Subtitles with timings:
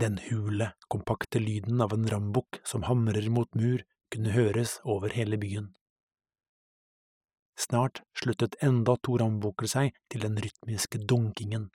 [0.00, 5.36] Den hule, kompakte lyden av en rambukk som hamrer mot mur, kunne høres over hele
[5.36, 5.66] byen.
[7.60, 11.68] Snart sluttet enda to rambukker seg til den rytmiske dunkingen,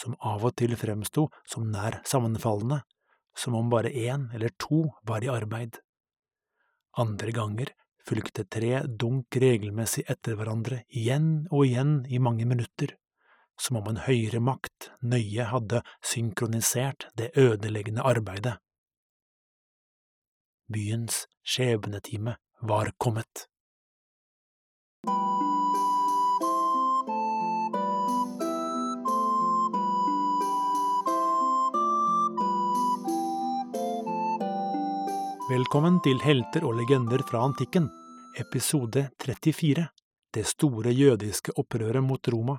[0.00, 2.80] som av og til fremsto som nær sammenfallende,
[3.36, 5.76] som om bare én eller to var i arbeid.
[6.96, 7.74] Andre ganger
[8.08, 12.96] fulgte tre dunk regelmessig etter hverandre igjen og igjen i mange minutter,
[13.60, 18.56] som om en høyere makt nøye hadde synkronisert det ødeleggende arbeidet.
[20.72, 23.46] Byens skjebnetime var kommet.
[35.46, 37.86] Velkommen til Helter og legender fra antikken,
[38.34, 39.86] episode 34,
[40.34, 42.56] Det store jødiske opprøret mot Roma,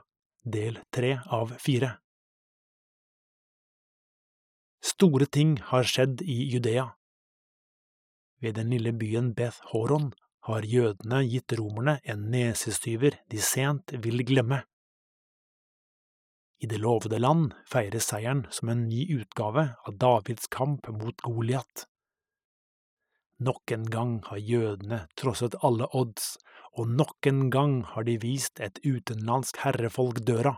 [0.51, 1.97] del tre av fire.
[4.83, 6.87] Store ting har skjedd i Judea.
[8.41, 10.11] Ved den lille byen Beth Horon
[10.47, 14.61] har jødene gitt romerne en nesestyver de sent vil glemme.
[16.63, 21.85] I det lovede land feires seieren som en ny utgave av Davids kamp mot Goliat.
[23.37, 26.37] Nok en gang har jødene trosset alle odds,
[26.77, 30.57] og nok en gang har de vist et utenlandsk herrefolk døra.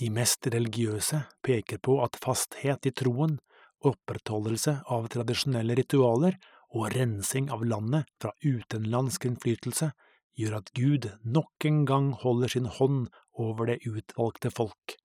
[0.00, 3.38] De mest religiøse peker på at fasthet i troen,
[3.84, 6.38] opprettholdelse av tradisjonelle ritualer
[6.74, 9.92] og rensing av landet fra utenlandsk innflytelse
[10.40, 13.06] gjør at Gud nok en gang holder sin hånd
[13.38, 14.96] over det utvalgte folk,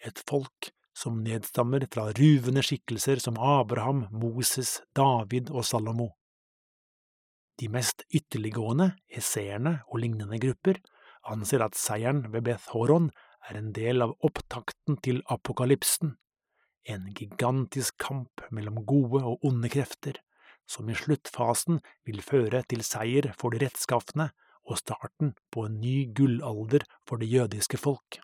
[0.00, 6.14] et folk som nedstammer fra ruvende skikkelser som Abraham, Moses, David og Salomo.
[7.58, 10.78] De mest ytterliggående, esseerne og lignende grupper
[11.28, 13.10] anser at seieren ved Beth Horon
[13.50, 16.14] er en del av opptakten til apokalypsen,
[16.88, 20.20] en gigantisk kamp mellom gode og onde krefter,
[20.68, 24.30] som i sluttfasen vil føre til seier for de rettskafne
[24.68, 28.20] og starten på en ny gullalder for det jødiske folk.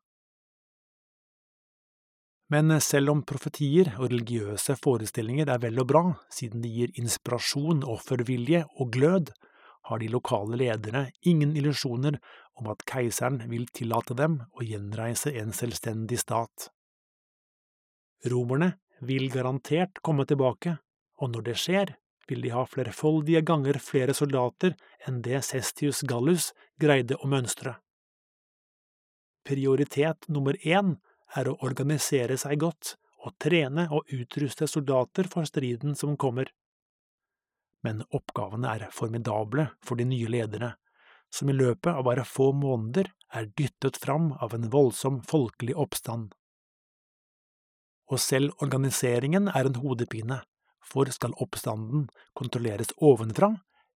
[2.52, 7.82] Men selv om profetier og religiøse forestillinger er vel og bra, siden de gir inspirasjon,
[7.88, 9.32] offervilje og glød,
[9.84, 12.16] har de lokale lederne ingen illusjoner
[12.60, 16.70] om at keiseren vil tillate dem å gjenreise en selvstendig stat.
[18.32, 18.74] Romerne
[19.04, 20.78] vil garantert komme tilbake,
[21.20, 21.94] og når det skjer,
[22.28, 24.72] vil de ha flerfoldige ganger flere soldater
[25.04, 27.76] enn det Cestius Gallus greide å mønstre.
[29.44, 30.94] Prioritet nummer én
[31.36, 36.50] er å organisere seg godt og trene og utruste soldater for striden som kommer.
[37.84, 40.74] Men oppgavene er formidable for de nye lederne,
[41.32, 46.32] som i løpet av bare få måneder er dyttet fram av en voldsom folkelig oppstand.
[48.12, 50.42] Og selv organiseringen er en hodepine,
[50.84, 53.54] for skal oppstanden kontrolleres ovenfra,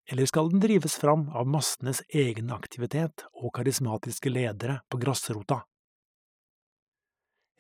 [0.09, 5.63] eller skal den drives fram av massenes egen aktivitet og karismatiske ledere på grasrota?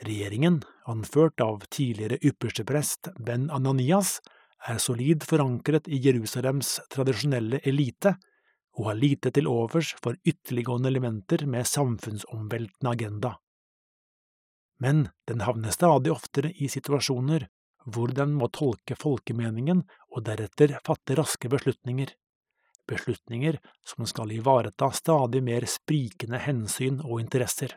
[0.04, 4.20] Regjeringen, anført av tidligere yppersteprest Ben Ananias,
[4.66, 8.14] er solid forankret i Jerusalems tradisjonelle elite
[8.78, 13.34] og har lite til overs for ytterliggående elementer med samfunnsomveltende agenda.
[14.78, 17.48] Men den havner stadig oftere i situasjoner
[17.88, 19.82] hvor den må tolke folkemeningen
[20.14, 22.12] og deretter fatte raske beslutninger,
[22.86, 27.74] beslutninger som skal ivareta stadig mer sprikende hensyn og interesser.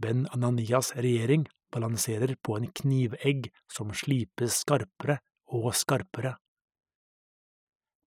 [0.00, 5.18] Ben Ananias regjering balanserer på en knivegg som slipes skarpere
[5.52, 6.36] og skarpere.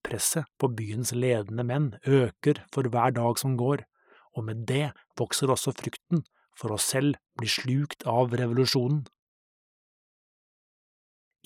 [0.04, 3.86] Presset på byens ledende menn øker for hver dag som går,
[4.34, 6.26] og med det vokser også frykten
[6.60, 9.06] for å selv bli slukt av revolusjonen.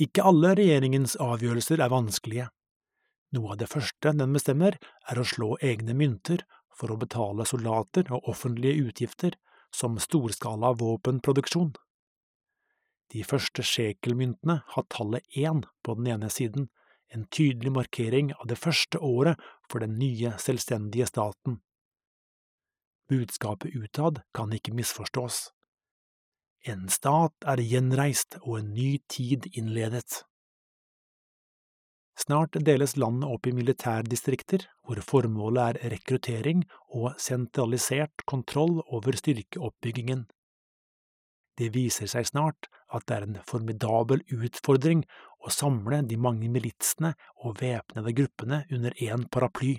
[0.02, 2.47] Ikke alle regjeringens avgjørelser er vanskelige.
[3.35, 4.78] Noe av det første den bestemmer,
[5.09, 6.46] er å slå egne mynter
[6.78, 9.35] for å betale soldater og offentlige utgifter
[9.73, 11.73] som storskala våpenproduksjon.
[13.14, 16.67] De første sjekelmyntene har tallet én på den ene siden,
[17.08, 19.40] en tydelig markering av det første året
[19.72, 21.61] for den nye, selvstendige staten.
[23.08, 25.53] Budskapet utad kan ikke misforstås.
[26.67, 30.25] En stat er gjenreist og en ny tid innledet.
[32.17, 40.25] Snart deles landet opp i militærdistrikter, hvor formålet er rekruttering og sentralisert kontroll over styrkeoppbyggingen.
[41.58, 45.03] Det viser seg snart at det er en formidabel utfordring
[45.46, 47.14] å samle de mange militsene
[47.46, 49.75] og væpnede gruppene under én paraply.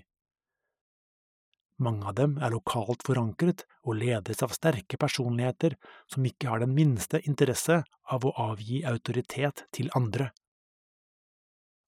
[1.79, 5.77] Mange av dem er lokalt forankret og ledes av sterke personligheter
[6.11, 10.33] som ikke har den minste interesse av å avgi autoritet til andre.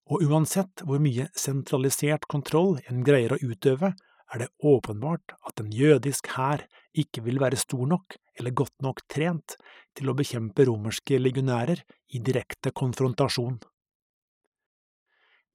[0.09, 3.93] Og uansett hvor mye sentralisert kontroll en greier å utøve,
[4.31, 6.63] er det åpenbart at en jødisk hær
[6.97, 9.57] ikke vil være stor nok eller godt nok trent
[9.97, 11.83] til å bekjempe romerske legionærer
[12.15, 13.59] i direkte konfrontasjon.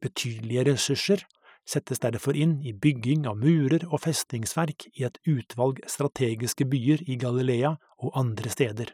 [0.04, 1.24] Betydelige ressurser
[1.66, 7.16] settes derfor inn i bygging av murer og festningsverk i et utvalg strategiske byer i
[7.20, 8.92] Galilea og andre steder.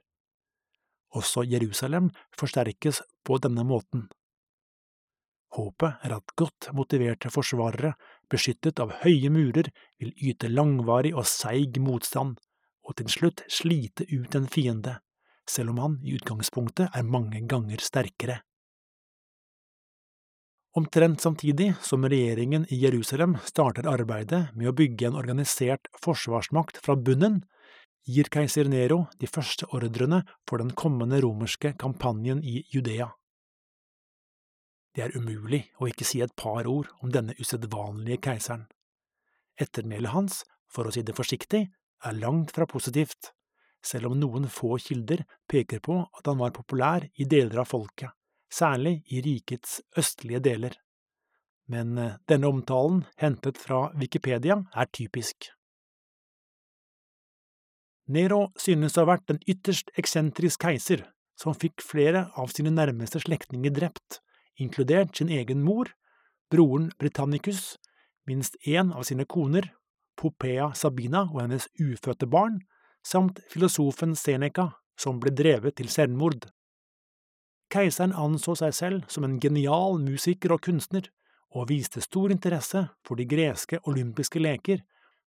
[1.13, 2.09] Også Jerusalem
[2.39, 4.09] forsterkes på denne måten.
[5.53, 7.93] Håpet er at godt motiverte forsvarere,
[8.33, 9.69] beskyttet av høye murer,
[10.01, 12.39] vil yte langvarig og seig motstand,
[12.83, 14.97] og til slutt slite ut en fiende,
[15.49, 18.41] selv om han i utgangspunktet er mange ganger sterkere.
[20.73, 26.97] Omtrent samtidig som regjeringen i Jerusalem starter arbeidet med å bygge en organisert forsvarsmakt fra
[26.97, 27.43] bunnen,
[28.09, 33.13] gir keiser Nero de første ordrene for den kommende romerske kampanjen i Judea.
[34.93, 38.67] Det er umulig å ikke si et par ord om denne usedvanlige keiseren.
[39.61, 41.67] Ettermælet hans, for å si det forsiktig,
[42.05, 43.33] er langt fra positivt,
[43.83, 48.13] selv om noen få kilder peker på at han var populær i deler av folket
[48.53, 50.77] særlig i rikets østlige deler.
[51.73, 55.49] Men eh, denne omtalen, hentet fra Wikipedia, er typisk.
[58.13, 61.07] Nero synes å ha vært en ytterst eksentrisk keiser,
[61.39, 64.21] som fikk flere av sine nærmeste slektninger drept,
[64.59, 65.91] inkludert sin egen mor,
[66.51, 67.79] broren Britannicus,
[68.27, 69.73] minst én av sine koner,
[70.17, 72.61] Popea Sabina og hennes ufødte barn,
[73.03, 74.69] samt filosofen Seneca,
[74.99, 76.47] som ble drevet til selvmord.
[77.73, 81.09] Keiseren anså seg selv som en genial musiker og kunstner,
[81.53, 84.83] og viste stor interesse for de greske olympiske leker,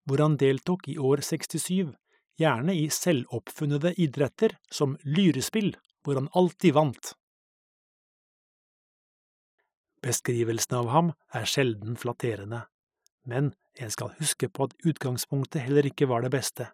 [0.07, 1.95] hvor han deltok i år 67,
[2.39, 7.13] gjerne i selvoppfunnede idretter som lyrespill, hvor han alltid vant.
[10.03, 12.65] Beskrivelsen av ham er sjelden flatterende,
[13.29, 16.69] men jeg skal huske på at utgangspunktet heller ikke var det beste.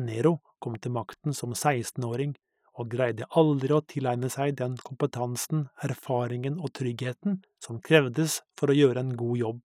[0.00, 2.36] Nero kom til makten som 16-åring
[2.80, 8.76] og greide aldri å tilegne seg den kompetansen, erfaringen og tryggheten som krevdes for å
[8.76, 9.62] gjøre en god jobb.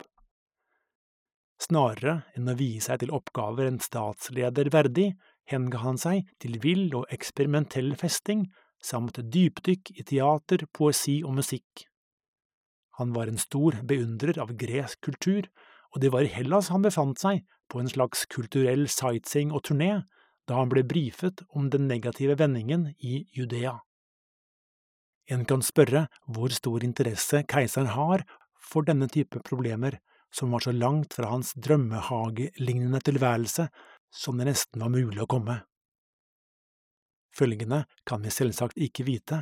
[1.61, 5.13] Snarere enn å vie seg til oppgaver en statsleder verdig,
[5.47, 8.47] henga han seg til vill og eksperimentell festing
[8.83, 11.85] samt dypdykk i teater, poesi og musikk.
[12.99, 15.47] Han var en stor beundrer av gresk kultur,
[15.95, 20.05] og det var i Hellas han befant seg, på en slags kulturell sightseeing og turné,
[20.45, 23.79] da han ble brifet om den negative vendingen i Judea.
[25.25, 28.25] En kan spørre hvor stor interesse keiseren har
[28.61, 29.97] for denne type problemer,
[30.35, 33.69] som var så langt fra hans drømmehagelignende tilværelse
[34.13, 35.61] som det nesten var mulig å komme.
[37.35, 39.41] Følgende kan vi selvsagt ikke vite,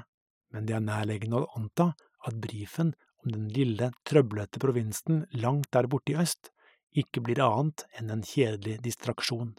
[0.54, 1.92] men det er nærliggende å anta
[2.24, 2.94] at brifen
[3.24, 6.52] om den lille, trøblete provinsen langt der borte i øst
[6.98, 9.54] ikke blir annet enn en kjedelig distraksjon.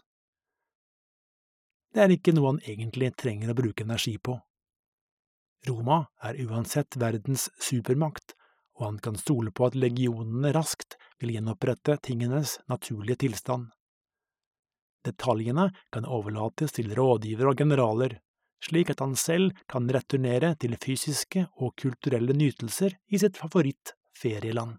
[1.95, 4.35] Det er ikke noe han egentlig trenger å bruke energi på.
[5.67, 8.35] Roma er uansett verdens supermakt,
[8.75, 13.71] og han kan stole på at legionene raskt vil gjenopprette tingenes naturlige tilstand.
[15.05, 18.17] Detaljene kan overlates til rådgivere og generaler,
[18.63, 24.77] slik at han selv kan returnere til fysiske og kulturelle nytelser i sitt favoritt-ferieland.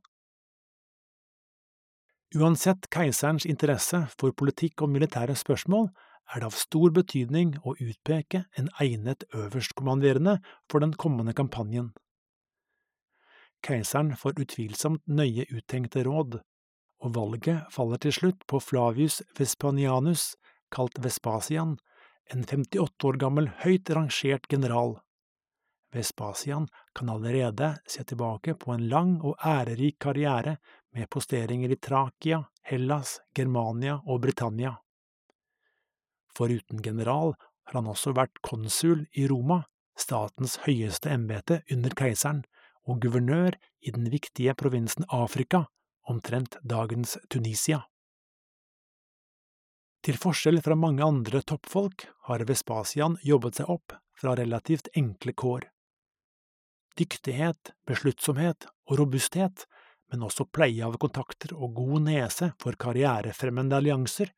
[2.36, 5.88] Uansett keiserens interesse for politikk og militære spørsmål,
[6.34, 10.40] er det av stor betydning å utpeke en egnet øverstkommanderende
[10.70, 11.92] for den kommende kampanjen.
[13.62, 16.40] Keiseren får utvilsomt nøye uttenkte råd,
[17.02, 20.34] og valget faller til slutt på Flavius Vespanianus,
[20.74, 21.76] kalt Vespasian,
[22.32, 24.96] en 58 år gammel høyt rangert general.
[25.94, 30.56] Vespasian kan allerede se tilbake på en lang og ærerik karriere
[30.94, 34.74] med posteringer i Trakia, Hellas, Germania og Britannia.
[36.36, 37.34] Foruten general
[37.66, 39.62] har han også vært konsul i Roma,
[39.96, 42.44] statens høyeste embete under keiseren,
[42.86, 45.64] og guvernør i den viktige provinsen Afrika,
[46.06, 47.86] omtrent dagens Tunisia.
[50.06, 55.64] Til forskjell fra mange andre toppfolk har Vespasian jobbet seg opp fra relativt enkle kår.
[56.94, 59.64] Dyktighet, besluttsomhet og robusthet,
[60.12, 64.30] men også pleie av kontakter og god nese for karrierefremmende allianser,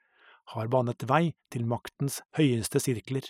[0.54, 3.28] har banet vei til maktens høyeste sirkler.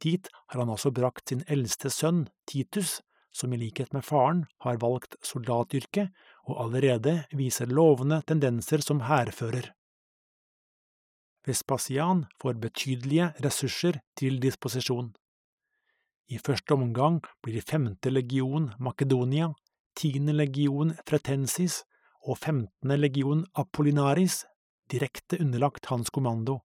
[0.00, 4.80] Dit har han også brakt sin eldste sønn, Titus, som i likhet med faren har
[4.80, 6.08] valgt soldatyrket
[6.48, 9.68] og allerede viser lovende tendenser som hærfører.
[11.46, 15.10] Vespasian får betydelige ressurser til disposisjon.
[16.30, 19.50] I første omgang blir femte legion Makedonia,
[19.98, 21.82] tiende legion Fretensis
[22.22, 24.44] og femtende legion Apollinaris
[24.92, 26.60] direkte underlagt hans kommando,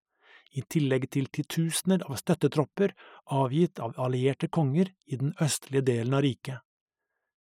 [0.52, 2.94] i tillegg til titusener av støttetropper
[3.36, 6.64] avgitt av allierte konger i den østlige delen av riket.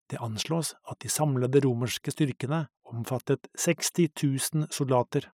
[0.09, 5.31] Det anslås at de samlede romerske styrkene omfattet 60 000 soldater.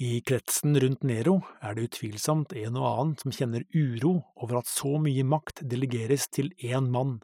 [0.00, 4.70] I kretsen rundt Nero er det utvilsomt en og annen som kjenner uro over at
[4.70, 7.16] så mye makt delegeres til én mann.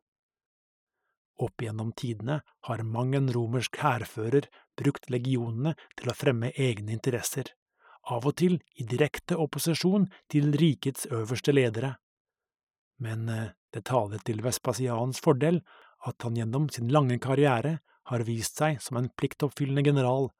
[1.38, 7.46] Opp gjennom tidene har mang en romersk hærfører brukt legionene til å fremme egne interesser,
[8.10, 11.94] av og til i direkte opposisjon til rikets øverste ledere.
[12.98, 15.62] Men eh, det taler til Vespasians fordel
[16.10, 17.78] at han gjennom sin lange karriere
[18.10, 20.32] har vist seg som en pliktoppfyllende general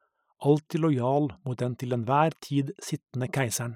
[0.45, 3.75] alltid lojal mot den til enhver tid sittende keiseren.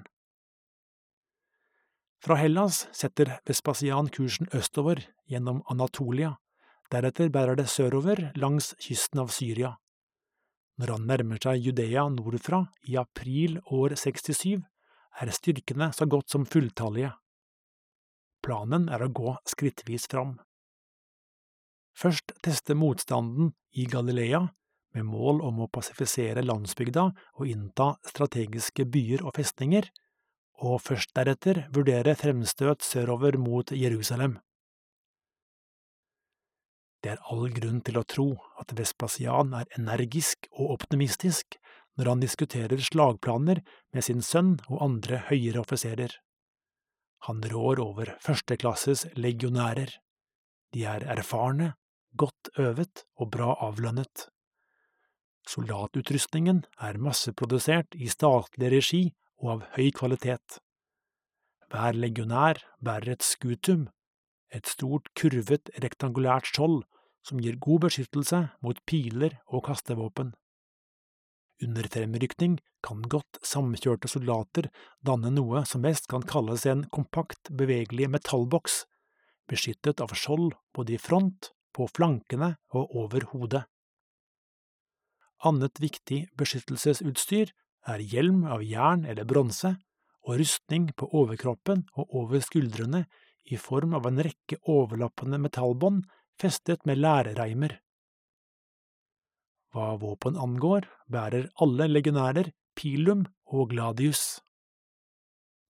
[2.20, 5.00] Fra Hellas setter Vespasian kursen østover
[5.30, 6.34] gjennom Anatolia,
[6.92, 9.72] deretter bærer det sørover langs kysten av Syria.
[10.80, 14.60] Når han nærmer seg Judea nordfra i april år 67,
[15.20, 17.14] er styrkene så godt som fulltallige.
[18.44, 20.38] Planen er å gå skrittvis fram.
[21.96, 24.46] Først teste motstanden i Galilea
[24.96, 27.06] med mål om å pasifisere landsbygda
[27.38, 29.88] og innta strategiske byer og festninger,
[30.60, 34.38] og først deretter vurdere fremstøt sørover mot Jerusalem.
[37.00, 38.26] Det er all grunn til å tro
[38.60, 41.56] at Vespasian er energisk og optimistisk
[41.96, 43.62] når han diskuterer slagplaner
[43.94, 46.12] med sin sønn og andre høyere offiserer.
[47.28, 49.92] Han rår over førsteklasses legionærer.
[50.72, 51.74] De er erfarne,
[52.16, 54.28] godt øvet og bra avlønnet.
[55.48, 59.02] Soldatutrustningen er masseprodusert i statlig regi
[59.40, 60.60] og av høy kvalitet.
[61.70, 63.88] Hver legionær bærer et skutum,
[64.50, 66.82] et stort kurvet rektangulært skjold
[67.26, 70.32] som gir god beskyttelse mot piler og kastevåpen.
[71.60, 74.70] Under fremrykning kan godt samkjørte soldater
[75.04, 78.84] danne noe som best kan kalles en kompakt, bevegelig metallboks,
[79.50, 83.62] beskyttet av skjold både i front, på flankene og over hodet.
[85.46, 87.52] Annet viktig beskyttelsesutstyr
[87.88, 89.74] er hjelm av jern eller bronse
[90.26, 93.06] og rustning på overkroppen og over skuldrene
[93.48, 96.04] i form av en rekke overlappende metallbånd
[96.40, 97.78] festet med lærreimer.
[99.70, 104.40] Hva våpen angår, bærer alle legionærer pilum og gladius.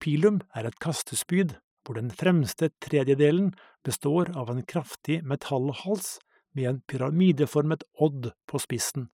[0.00, 3.52] Pilum er et kastespyd hvor den fremste tredjedelen
[3.84, 6.18] består av en kraftig metallhals
[6.56, 9.08] med en pyramideformet odd på spissen.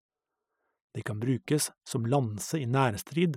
[0.97, 3.37] Det kan brukes som lanse i nærstrid,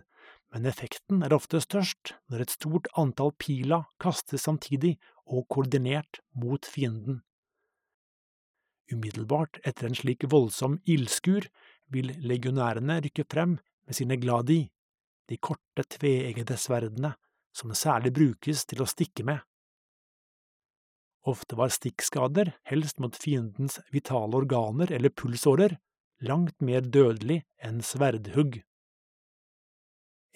[0.55, 4.93] men effekten er ofte størst når et stort antall pila kastes samtidig
[5.27, 7.19] og koordinert mot fienden.
[8.89, 11.49] Umiddelbart etter en slik voldsom ildskur
[11.91, 14.63] vil legionærene rykke frem med sine gladi,
[15.27, 17.11] de korte tveeggede sverdene
[17.51, 19.43] som særlig brukes til å stikke med.
[21.27, 25.75] Ofte var stikkskader, helst mot fiendens vitale organer eller pulsårer,
[26.25, 28.61] langt mer dødelig enn sverdhugg.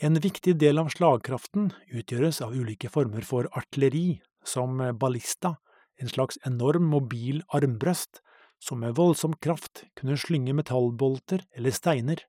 [0.03, 5.57] En viktig del av slagkraften utgjøres av ulike former for artilleri, som ballista,
[6.01, 8.23] en slags enorm mobil armbrøst
[8.63, 12.19] som med voldsom kraft kunne slynge metallbolter eller steiner,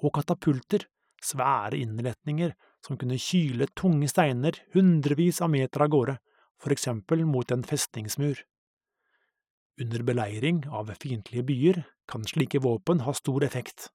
[0.00, 0.86] og katapulter,
[1.24, 6.16] svære innretninger som kunne kyle tunge steiner hundrevis av meter av gårde,
[6.60, 8.42] for eksempel mot en festningsmur.
[9.80, 13.88] Under beleiring av fiendtlige byer kan slike våpen ha stor effekt.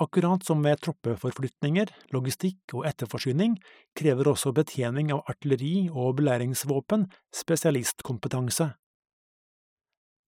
[0.00, 3.56] Akkurat som ved troppeforflytninger, logistikk og etterforsyning
[3.98, 8.70] krever også betjening av artilleri og beleiringsvåpen spesialistkompetanse.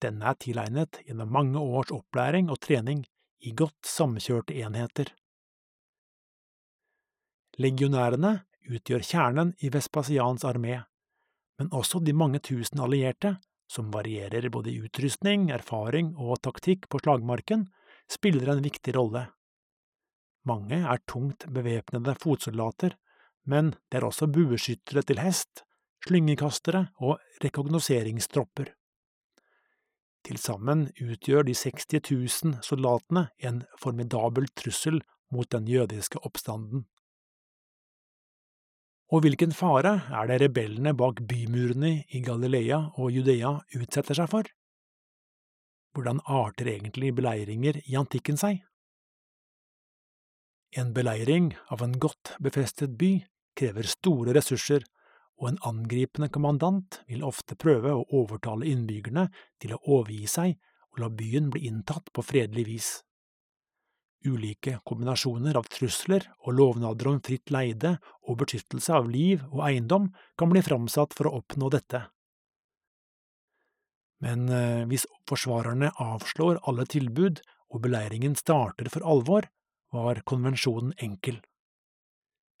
[0.03, 3.05] Denne er tilegnet gjennom mange års opplæring og trening
[3.47, 5.13] i godt samkjørte enheter.
[7.57, 10.81] Legionærene utgjør kjernen i Vespasians armé,
[11.57, 13.37] men også de mange tusen allierte
[13.71, 17.69] som varierer både i utrustning, erfaring og taktikk på slagmarken,
[18.11, 19.29] spiller en viktig rolle.
[20.47, 22.97] Mange er tungt bevæpnede fotsoldater,
[23.47, 25.63] men det er også bueskyttere til hest,
[26.03, 28.73] slyngekastere og rekognoseringstropper.
[30.25, 34.99] Til sammen utgjør de 60 000 soldatene en formidabel trussel
[35.31, 36.85] mot den jødiske oppstanden.
[39.11, 44.47] Og hvilken fare er det rebellene bak bymurene i Galilea og Judea utsetter seg for?
[45.93, 48.61] hvordan arter egentlig beleiringer i antikken seg?
[50.77, 53.17] En beleiring av en godt befestet by
[53.59, 54.85] krever store ressurser,
[55.41, 59.25] og en angripende kommandant vil ofte prøve å overtale innbyggerne
[59.59, 60.53] til å overgi seg
[60.93, 62.89] og la byen bli inntatt på fredelig vis.
[64.21, 67.95] Ulike kombinasjoner av trusler og lovnader om fritt leide
[68.29, 72.03] og beskyttelse av liv og eiendom kan bli framsatt for å oppnå dette.
[74.21, 79.47] Men eh, hvis forsvarerne avslår alle tilbud og beleiringen starter for alvor,
[79.91, 81.41] var konvensjonen enkel.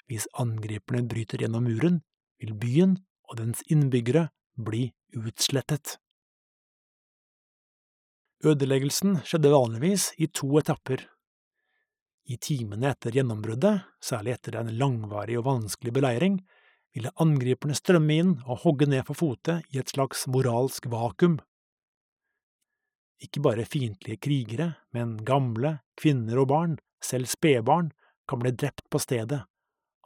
[0.09, 2.01] Hvis angriperne bryter gjennom muren,
[2.41, 2.97] vil byen
[3.29, 4.27] og dens innbyggere
[4.57, 5.99] bli utslettet.
[8.41, 11.05] Ødeleggelsen skjedde vanligvis i to etapper.
[12.31, 16.37] I timene etter gjennombruddet, særlig etter en langvarig og vanskelig beleiring,
[16.95, 21.39] ville angriperne strømme inn og hogge ned for fote i et slags moralsk vakuum.
[23.21, 27.91] Ikke bare fiendtlige krigere, men gamle, kvinner og barn, selv spedbarn,
[28.29, 29.43] kan bli drept på stedet,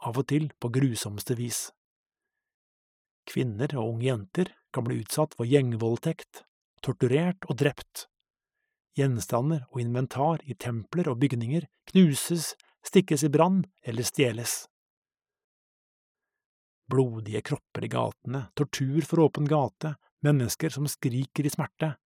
[0.02, 1.68] av og til på grusomste vis.
[3.26, 6.44] Kvinner og unge jenter kan bli utsatt for gjengvoldtekt,
[6.82, 8.06] torturert og drept.
[8.96, 12.54] Gjenstander og inventar i templer og bygninger knuses,
[12.86, 14.64] stikkes i brann eller stjeles.
[16.88, 21.96] Blodige kropper i gatene, tortur for åpen gate, mennesker som skriker i smerte.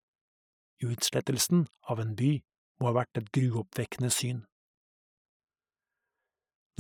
[0.81, 2.39] Utslettelsen av en by
[2.81, 4.41] må ha vært et gruoppvekkende syn.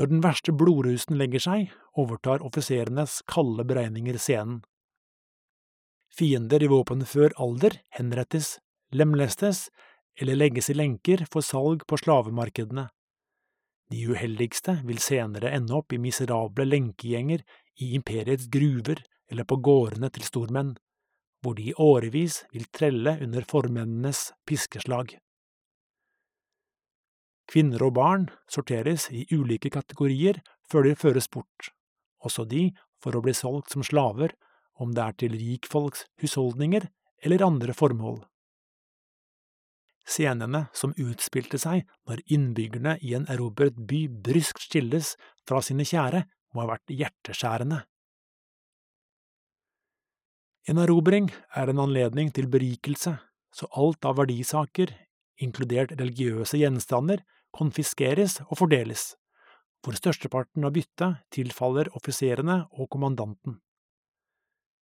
[0.00, 4.62] Når den verste blodrusen legger seg, overtar offiserenes kalde beregninger scenen.
[6.10, 8.56] Fiender i våpenfør alder henrettes,
[8.96, 9.68] lemlestes
[10.20, 12.88] eller legges i lenker for salg på slavemarkedene.
[13.90, 17.42] De uheldigste vil senere ende opp i miserable lenkegjenger
[17.82, 20.76] i imperiets gruver eller på gårdene til stormenn,
[21.42, 25.16] hvor de i årevis vil trelle under formennenes piskeslag.
[27.50, 30.38] Kvinner og barn sorteres i ulike kategorier
[30.70, 31.72] før de føres bort,
[32.22, 32.68] også de
[33.02, 34.36] for å bli solgt som slaver,
[34.78, 36.86] om det er til rikfolks husholdninger
[37.26, 38.20] eller andre formål.
[40.08, 45.14] Scenene som utspilte seg når innbyggerne i en erobret by bryskt skilles
[45.48, 47.84] fra sine kjære, må ha vært hjerteskjærende.
[50.68, 53.16] En erobring er en anledning til berikelse,
[53.50, 54.92] så alt av verdisaker,
[55.40, 57.22] inkludert religiøse gjenstander,
[57.56, 59.14] konfiskeres og fordeles,
[59.82, 63.58] hvor størsteparten av byttet tilfaller offiserene og kommandanten.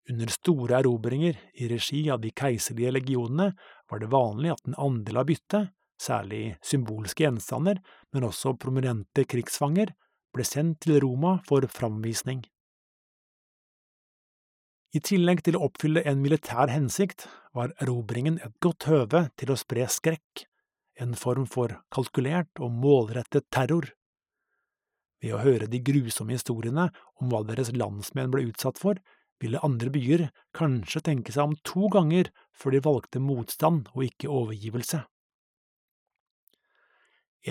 [0.09, 3.51] Under store erobringer i regi av de keiserlige legionene
[3.91, 7.81] var det vanlig at en andel av byttet, særlig symbolske gjenstander,
[8.15, 9.91] men også prominente krigsfanger,
[10.31, 12.45] ble sendt til Roma for framvisning.
[14.95, 19.59] I tillegg til å oppfylle en militær hensikt var erobringen et godt høve til å
[19.59, 20.45] spre skrekk
[21.01, 23.87] en form for kalkulert og målrettet terror.
[25.23, 26.89] Ved å høre de grusomme historiene
[27.21, 28.99] om hva deres landsmenn ble utsatt for,
[29.41, 30.27] ville andre byer
[30.57, 35.01] kanskje tenke seg om to ganger før de valgte motstand og ikke overgivelse.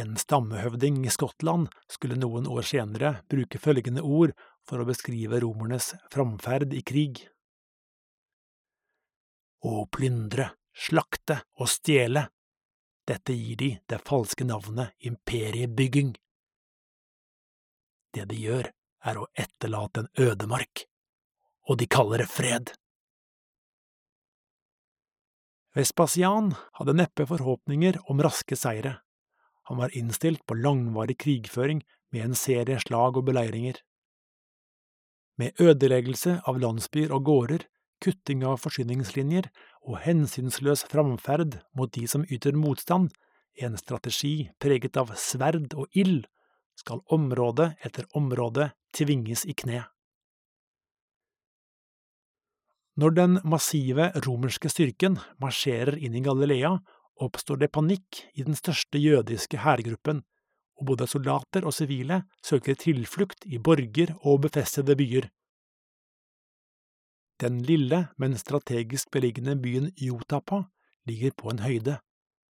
[0.01, 5.97] En stammehøvding i Skottland skulle noen år senere bruke følgende ord for å beskrive romernes
[6.15, 7.25] framferd i krig.
[9.67, 12.29] Å plyndre, slakte og stjele
[13.11, 16.15] dette gir de det falske navnet imperiebygging.
[18.15, 18.71] Det de gjør,
[19.03, 20.85] er å etterlate en ødemark,
[21.69, 22.73] og de kaller det fred.
[25.77, 28.97] Vespasian hadde neppe forhåpninger om raske seire.
[29.71, 33.77] Han var innstilt på langvarig krigføring med en serie slag og beleiringer.
[35.39, 37.69] Med ødeleggelse av landsbyer og gårder
[38.03, 39.49] kutting av forsyningslinjer
[39.87, 43.13] og hensynsløs framferd mot de som yter motstand,
[43.61, 46.25] en strategi preget av sverd og ild,
[46.79, 49.85] skal område etter område tvinges i kne.
[52.99, 56.73] Når den massive romerske styrken marsjerer inn i Galilea,
[57.21, 60.25] oppstår det panikk i den største jødiske hærgruppen,
[60.81, 65.29] og både soldater og sivile søker tilflukt i borger og befestede byer.
[67.41, 70.65] Den lille, men strategisk beliggende byen Jotapa
[71.09, 71.99] ligger på en høyde,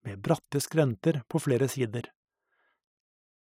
[0.04, 2.10] med bratte skrenter på flere sider.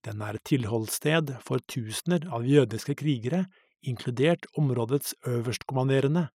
[0.06, 3.46] Den er tilholdssted for tusener av jødiske krigere,
[3.82, 6.28] inkludert områdets øverstkommanderende,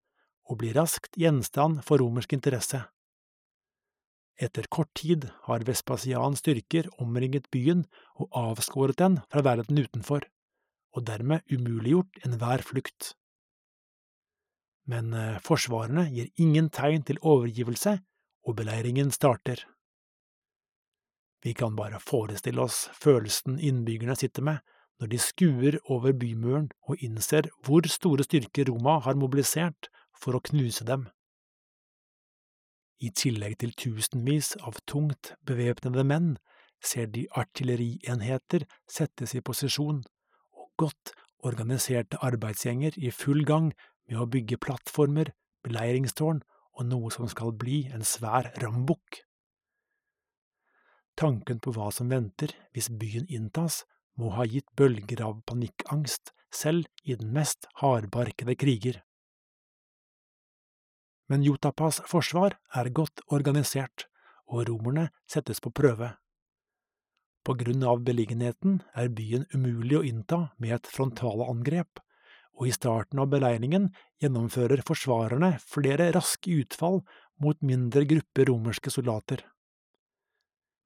[0.48, 2.82] og blir raskt gjenstand for romersk interesse.
[4.42, 7.84] Etter kort tid har Vespasians styrker omringet byen
[8.18, 10.24] og avskåret den fra verden utenfor,
[10.96, 13.12] og dermed umuliggjort enhver flukt
[14.90, 17.98] men eh, forsvarerne gir ingen tegn til overgivelse
[18.46, 19.62] og beleiringen starter.
[21.42, 24.62] Vi kan bare forestille oss følelsen innbyggerne sitter med
[25.00, 29.90] når de skuer over bymuren og innser hvor store styrker Roma har mobilisert
[30.22, 31.08] for å knuse dem.
[33.02, 36.36] I tillegg til tusenvis av tungt bevæpnede menn
[36.82, 40.02] ser de artillerienheter settes i posisjon,
[40.54, 43.72] og godt organiserte arbeidsgjenger i full gang
[44.06, 45.32] med å bygge plattformer,
[45.66, 46.42] beleiringstårn
[46.78, 49.22] og noe som skal bli en svær rambukk.
[51.18, 53.82] Tanken på hva som venter hvis byen inntas,
[54.16, 59.00] må ha gitt bølger av panikkangst selv i den mest hardbarkede kriger.
[61.32, 64.04] Men Jotapas forsvar er godt organisert,
[64.52, 66.10] og romerne settes på prøve.
[67.40, 72.02] På grunn av beliggenheten er byen umulig å innta med et frontalangrep,
[72.60, 73.88] og i starten av beleiringen
[74.20, 77.00] gjennomfører forsvarerne flere raske utfall
[77.40, 79.40] mot mindre grupper romerske soldater.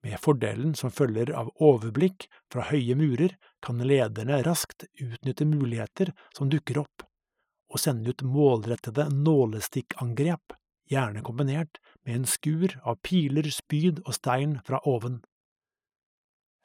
[0.07, 6.55] Med fordelen som følger av overblikk fra høye murer, kan lederne raskt utnytte muligheter som
[6.55, 7.03] dukker opp,
[7.77, 10.55] og sende ut målrettede nålestikkangrep,
[10.89, 15.21] gjerne kombinert med en skur av piler, spyd og stein fra oven.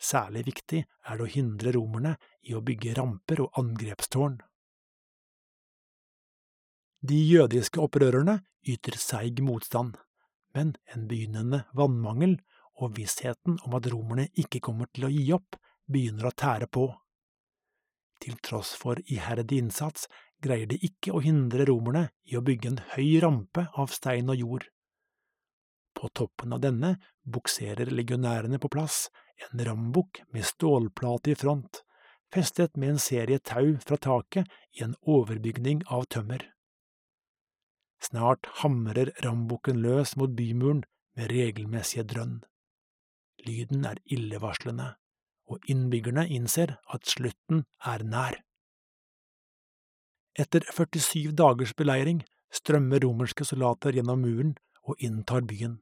[0.01, 2.15] Særlig viktig er det å hindre romerne
[2.47, 4.39] i å bygge ramper og angrepstårn.
[7.01, 8.39] De jødiske opprørerne
[8.71, 9.97] yter seig motstand,
[10.55, 12.37] men en begynnende vannmangel
[12.81, 15.57] og vissheten om at romerne ikke kommer til å gi opp,
[15.91, 16.87] begynner å tære på.
[18.21, 20.07] Til tross for iherdig innsats
[20.41, 24.41] greier de ikke å hindre romerne i å bygge en høy rampe av stein og
[24.41, 24.67] jord.
[25.97, 26.95] På toppen av denne
[27.27, 29.05] bukserer legionærene på plass
[29.49, 31.81] en rambukk med stålplate i front,
[32.31, 36.45] festet med en serie tau fra taket i en overbygning av tømmer.
[38.01, 40.85] Snart hamrer rambukken løs mot bymuren
[41.17, 42.39] med regelmessige drønn.
[43.45, 44.95] Lyden er illevarslende,
[45.49, 48.39] og innbyggerne innser at slutten er nær.
[50.39, 52.21] Etter 47 dagers beleiring
[52.55, 54.53] strømmer romerske soldater gjennom muren
[54.87, 55.79] og inntar byen.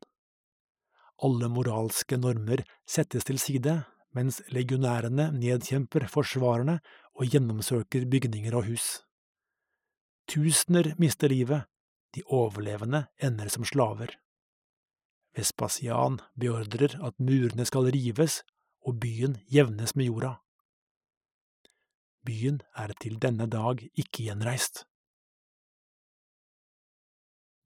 [1.22, 3.76] Alle moralske normer settes til side,
[4.16, 6.80] mens legionærene nedkjemper forsvarerne
[7.14, 8.88] og gjennomsøker bygninger og hus.
[10.30, 11.68] Tusener mister livet,
[12.16, 14.16] de overlevende ender som slaver.
[15.38, 18.42] Vespasian beordrer at murene skal rives
[18.82, 20.40] og byen jevnes med jorda.
[22.26, 24.84] Byen er til denne dag ikke gjenreist.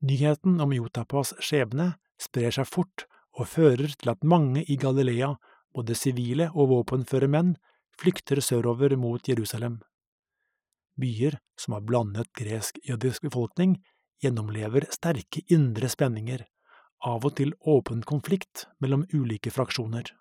[0.04, 3.06] Nyheten om Jotapas skjebne sprer seg fort
[3.39, 5.34] og fører til at mange i Galilea,
[5.74, 7.56] både sivile og våpenføre menn,
[7.98, 9.80] flykter sørover mot Jerusalem.
[11.00, 13.78] Byer som har blandet gresk-jødisk befolkning,
[14.22, 16.44] gjennomlever sterke indre spenninger,
[17.04, 20.12] av og til åpen konflikt mellom ulike fraksjoner.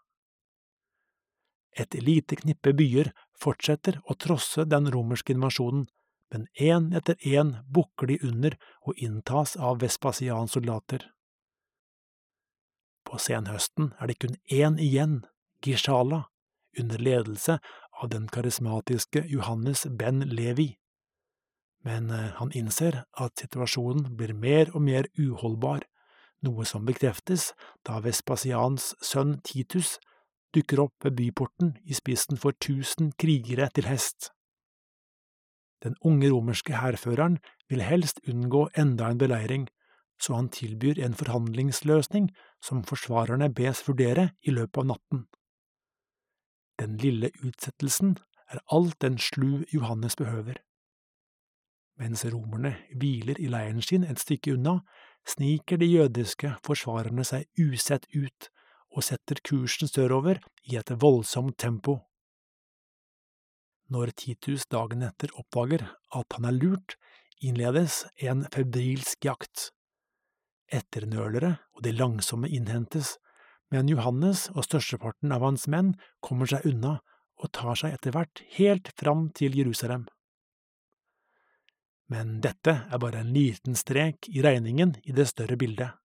[1.73, 5.89] Et lite knippe byer fortsetter å trosse den romerske invasjonen,
[6.33, 8.57] men én etter én bukker de under
[8.89, 11.11] og inntas av Vespasians soldater.
[13.05, 15.21] På senhøsten er det kun én igjen,
[15.63, 16.25] Gishala,
[16.79, 17.59] under ledelse
[18.01, 20.73] av den karismatiske Johannes ben Levi.
[21.85, 25.85] Men eh, han innser at situasjonen blir mer og mer uholdbar
[26.43, 27.51] noe som bekreftes
[27.87, 29.99] da Vespasians sønn Titus
[30.55, 34.31] dukker opp ved byporten i spissen for tusen krigere til hest.
[35.83, 37.39] Den unge romerske hærføreren
[37.69, 39.69] vil helst unngå enda en beleiring,
[40.21, 42.31] så han tilbyr en forhandlingsløsning
[42.63, 45.25] som forsvarerne bes vurdere i løpet av natten.
[46.79, 48.17] Den lille utsettelsen
[48.51, 50.61] er alt den slu Johannes behøver.
[51.99, 54.79] Mens romerne hviler i leiren sin et stykke unna,
[55.29, 58.49] sniker de jødiske forsvarerne seg usett ut
[58.93, 61.99] og setter kursen sørover i et voldsomt tempo.
[63.93, 65.85] Når Titus dagen etter oppdager
[66.17, 66.97] at han er lurt,
[67.43, 69.71] innledes en febrilsk jakt.
[70.73, 73.17] Etternølere og de langsomme innhentes,
[73.73, 76.99] men Johannes og størsteparten av hans menn kommer seg unna
[77.43, 80.07] og tar seg etter hvert helt fram til Jerusalem.
[82.13, 85.97] Men dette er bare en liten strek i regningen i det større bildet.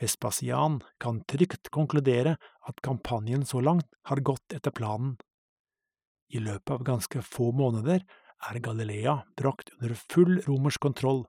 [0.00, 2.36] Vespasian kan trygt konkludere
[2.68, 5.16] at kampanjen så langt har gått etter planen.
[6.32, 8.04] I løpet av ganske få måneder
[8.50, 11.24] er Galilea brakt under full romersk kontroll,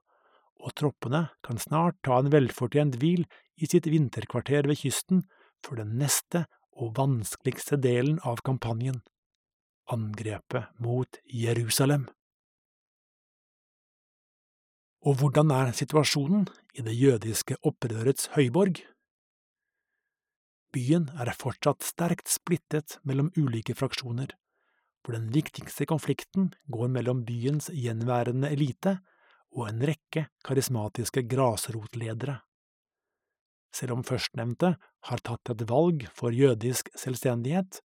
[0.64, 3.26] og troppene kan snart ta en velfortjent hvil
[3.60, 5.26] i sitt vinterkvarter ved kysten
[5.64, 9.02] for den neste og vanskeligste delen av kampanjen–
[9.94, 12.08] angrepet mot Jerusalem.
[15.04, 18.80] Og hvordan er situasjonen i det jødiske opprørets høyborg,
[20.74, 24.32] Byen er fortsatt sterkt splittet mellom ulike fraksjoner,
[25.04, 28.96] hvor den viktigste konflikten går mellom byens gjenværende elite
[29.54, 32.40] og en rekke karismatiske grasrotledere.
[33.74, 34.72] Selv om førstnevnte
[35.10, 37.78] har tatt et valg for jødisk selvstendighet,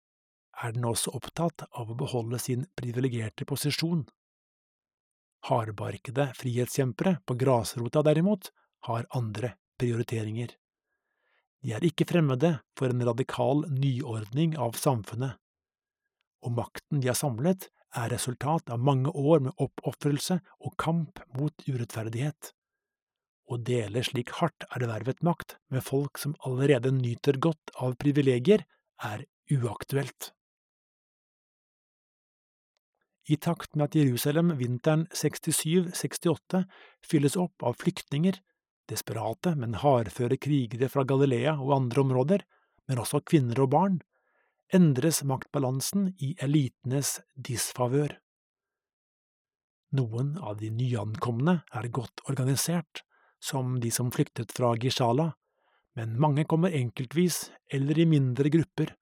[0.63, 4.08] er den også opptatt av å beholde sin privilegerte posisjon.
[5.47, 8.52] Hardbarkede frihetskjempere på grasrota, derimot,
[8.88, 10.52] har andre prioriteringer.
[11.63, 15.36] De er ikke fremmede for en radikal nyordning av samfunnet,
[16.43, 21.65] og makten de har samlet, er resultat av mange år med oppofrelse og kamp mot
[21.65, 22.52] urettferdighet.
[23.49, 28.62] Å dele slik hardt ervervet makt med folk som allerede nyter godt av privilegier,
[29.02, 30.34] er uaktuelt.
[33.30, 36.63] I takt med at Jerusalem vinteren 67–68
[37.06, 38.39] fylles opp av flyktninger,
[38.89, 42.46] desperate, men hardføre krigere fra Galilea og andre områder,
[42.89, 44.00] men også kvinner og barn,
[44.74, 48.15] endres maktbalansen i elitenes disfavør.
[49.94, 53.04] Noen av de nyankomne er godt organisert,
[53.42, 55.32] som de som flyktet fra Gishala,
[55.98, 58.94] men mange kommer enkeltvis eller i mindre grupper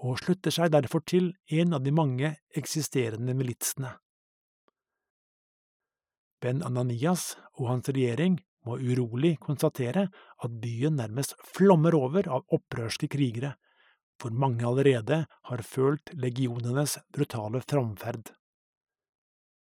[0.00, 3.92] og slutter seg derfor til en av de mange eksisterende militsene.
[6.40, 10.06] Ben Ananias og hans regjering må urolig konstatere
[10.44, 13.54] at byen nærmest flommer over av opprørske krigere,
[14.20, 18.32] for mange allerede har følt legionenes brutale framferd.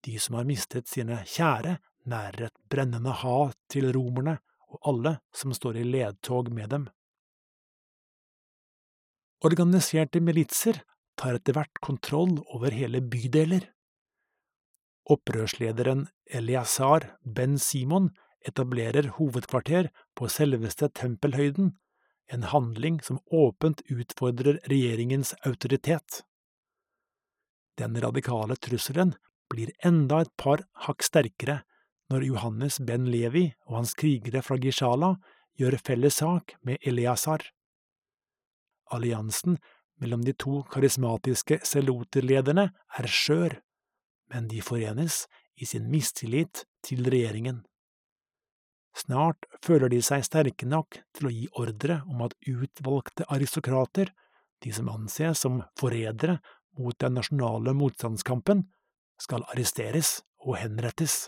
[0.03, 1.77] De som har mistet sine kjære,
[2.09, 4.39] nærer et brennende hat til romerne
[4.73, 6.89] og alle som står i ledtog med dem.
[9.43, 10.77] Organiserte militser
[11.19, 13.65] tar etter hvert kontroll over hele bydeler.
[15.11, 18.13] Opprørslederen Eliasar Ben Simon
[18.47, 21.73] etablerer hovedkvarter på selveste tempelhøyden,
[22.31, 26.23] en handling som åpent utfordrer regjeringens autoritet.
[27.75, 29.11] Den radikale trusselen
[29.51, 31.59] blir enda et par hakk sterkere
[32.11, 35.17] når Johannes ben Levi og hans krigere fra Gishala
[35.59, 37.43] gjør felles sak med Eliasar.
[38.91, 39.57] Alliansen
[40.01, 42.69] mellom de to karismatiske seloterlederne
[42.99, 43.59] er skjør,
[44.33, 45.23] men de forenes
[45.55, 47.61] i sin mistillit til regjeringen.
[48.93, 54.11] Snart føler de seg sterke nok til å gi ordre om at utvalgte aristokrater,
[54.61, 56.37] de som anses som forrædere
[56.77, 58.67] mot den nasjonale motstandskampen,
[59.21, 61.27] skal arresteres og henrettes.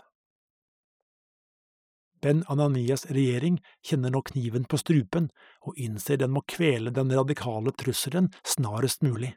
[2.26, 5.28] Ben Ananias regjering kjenner nå kniven på strupen
[5.62, 9.36] og innser den må kvele den radikale trusselen snarest mulig.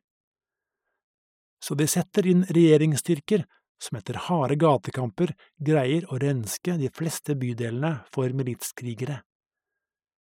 [1.62, 3.44] Så de setter inn regjeringsstyrker
[3.84, 5.36] som etter harde gatekamper
[5.70, 9.20] greier å renske de fleste bydelene for militskrigere.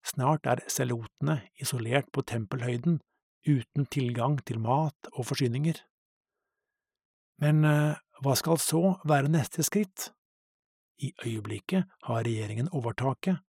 [0.04, 3.00] Snart er selotene isolert på tempelhøyden,
[3.48, 5.80] uten tilgang til mat og forsyninger.
[7.40, 10.12] Men eh, hva skal så være neste skritt?
[10.98, 13.40] I øyeblikket har regjeringen overtaket,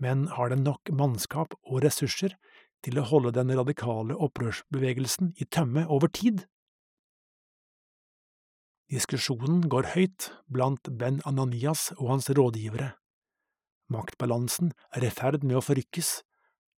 [0.00, 2.36] men har den nok mannskap og ressurser
[2.84, 6.46] til å holde den radikale opprørsbevegelsen i tømme over tid?
[8.90, 12.94] Diskusjonen går høyt blant Ben Ananias og hans rådgivere.
[13.90, 16.10] Maktbalansen er i ferd med å forrykkes,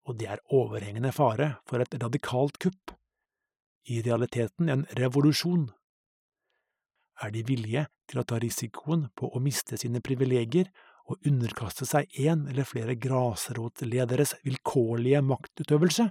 [0.09, 2.93] og det er overhengende fare for et radikalt kupp,
[3.89, 5.71] i realiteten en revolusjon.
[7.21, 10.73] Er de villige til å ta risikoen på å miste sine privilegier
[11.11, 16.09] og underkaste seg en eller flere grasrotlederes vilkårlige maktutøvelse?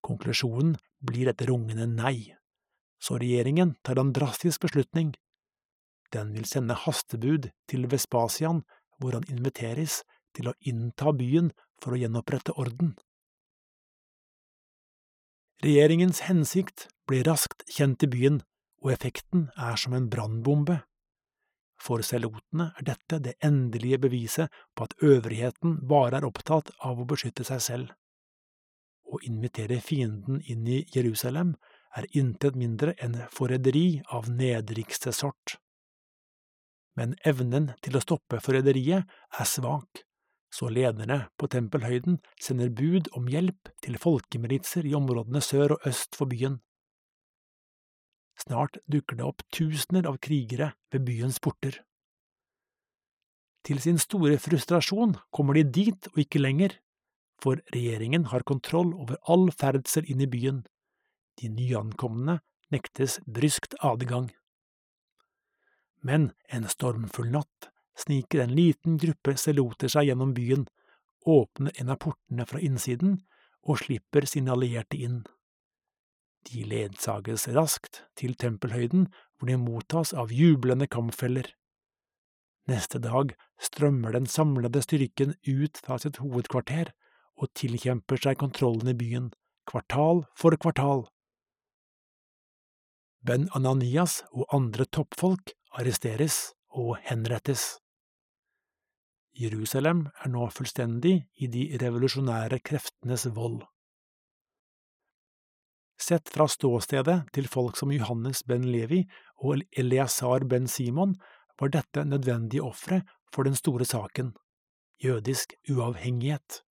[0.00, 2.30] Konklusjonen blir et rungende nei
[3.00, 5.14] så regjeringen tar en drastisk beslutning.
[6.12, 8.62] Den vil sende hastebud til Vespasian,
[9.00, 10.02] hvor han inviteres
[10.36, 12.92] til å innta byen for å gjenopprette orden.
[15.64, 18.40] Regjeringens hensikt blir raskt kjent i byen,
[18.80, 20.80] og effekten er som en brannbombe.
[21.80, 27.08] For selotene er dette det endelige beviset på at øvrigheten bare er opptatt av å
[27.08, 27.94] beskytte seg selv.
[29.10, 31.54] Å invitere fienden inn i Jerusalem
[31.96, 35.56] er intet mindre enn forræderi av nedrigste sort.
[36.98, 40.04] Men evnen til å stoppe forræderiet er svak,
[40.50, 46.18] så lederne på tempelhøyden sender bud om hjelp til folkemilitser i områdene sør og øst
[46.18, 46.58] for byen.
[48.40, 51.76] Snart dukker det opp tusener av krigere ved byens porter.
[53.66, 56.78] Til sin store frustrasjon kommer de dit og ikke lenger,
[57.40, 60.62] for regjeringen har kontroll over all ferdsel inn i byen,
[61.40, 62.38] de nyankomne
[62.72, 64.30] nektes bryskt adgang.
[66.00, 67.68] Men en stormfull natt
[68.00, 70.64] sniker en liten gruppe seloter seg gjennom byen,
[71.28, 73.18] åpner en av portene fra innsiden
[73.68, 75.20] og slipper sine allierte inn.
[76.48, 81.48] De ledsages raskt til tempelhøyden, hvor de mottas av jublende kampfeller.
[82.70, 86.92] Neste dag strømmer den samlede styrken ut fra sitt hovedkvarter
[87.40, 89.30] og tilkjemper seg kontrollen i byen,
[89.68, 91.06] kvartal for kvartal.
[93.20, 97.80] Ben Ananias og andre toppfolk arresteres og henrettes.
[99.36, 103.60] Jerusalem er nå fullstendig i de revolusjonære kreftenes vold.
[106.00, 109.02] Sett fra ståstedet til folk som Johannes ben Levi
[109.44, 111.12] og Eleazar ben Simon
[111.60, 113.02] var dette nødvendige ofre
[113.34, 114.32] for den store saken,
[115.04, 116.62] jødisk uavhengighet.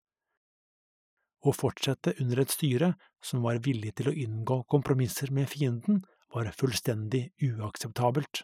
[1.45, 6.01] Å fortsette under et styre som var villig til å inngå kompromisser med fienden,
[6.33, 8.43] var fullstendig uakseptabelt.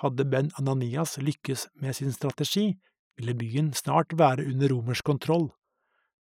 [0.00, 2.78] Hadde Ben Ananias lykkes med sin strategi,
[3.18, 5.48] ville byen snart være under romersk kontroll,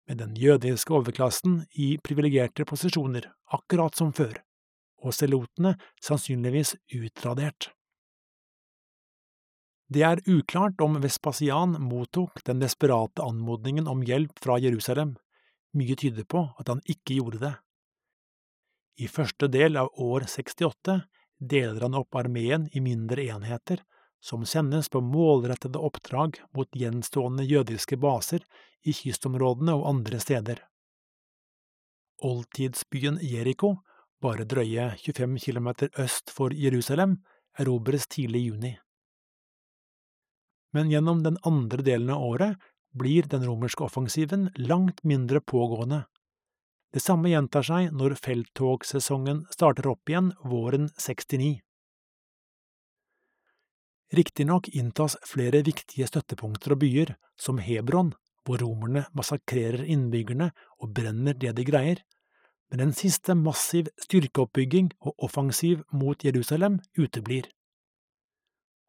[0.08, 4.36] med den jødiske overklassen i privilegerte posisjoner, akkurat som før,
[5.04, 7.70] og selotene sannsynligvis utradert.
[9.88, 15.14] Det er uklart om Vespasian mottok den desperate anmodningen om hjelp fra Jerusalem,
[15.76, 17.54] mye tyder på at han ikke gjorde det.
[19.04, 21.00] I første del av år 68
[21.38, 23.82] deler han opp armeen i mindre enheter,
[24.24, 28.44] som sendes på målrettede oppdrag mot gjenstående jødiske baser
[28.88, 30.62] i kystområdene og andre steder.
[32.24, 33.74] Oldtidsbyen Jeriko,
[34.24, 35.68] bare drøye 25 km
[36.00, 37.18] øst for Jerusalem,
[37.58, 38.72] erobres tidlig i juni.
[40.72, 42.64] Men gjennom den andre delen av året
[42.96, 46.04] blir den romerske offensiven langt mindre pågående.
[46.94, 51.63] Det samme gjentar seg når felttogsesongen starter opp igjen våren 69.
[54.14, 58.12] Riktignok inntas flere viktige støttepunkter og byer, som Hebron,
[58.44, 62.02] hvor romerne massakrerer innbyggerne og brenner det de greier,
[62.70, 67.48] men en siste massiv styrkeoppbygging og offensiv mot Jerusalem uteblir.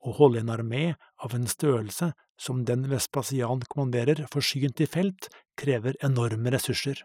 [0.06, 0.86] Å holde en armé
[1.18, 7.00] av en størrelse som den Vespasian kommanderer forsynt i felt, krever enorme ressurser.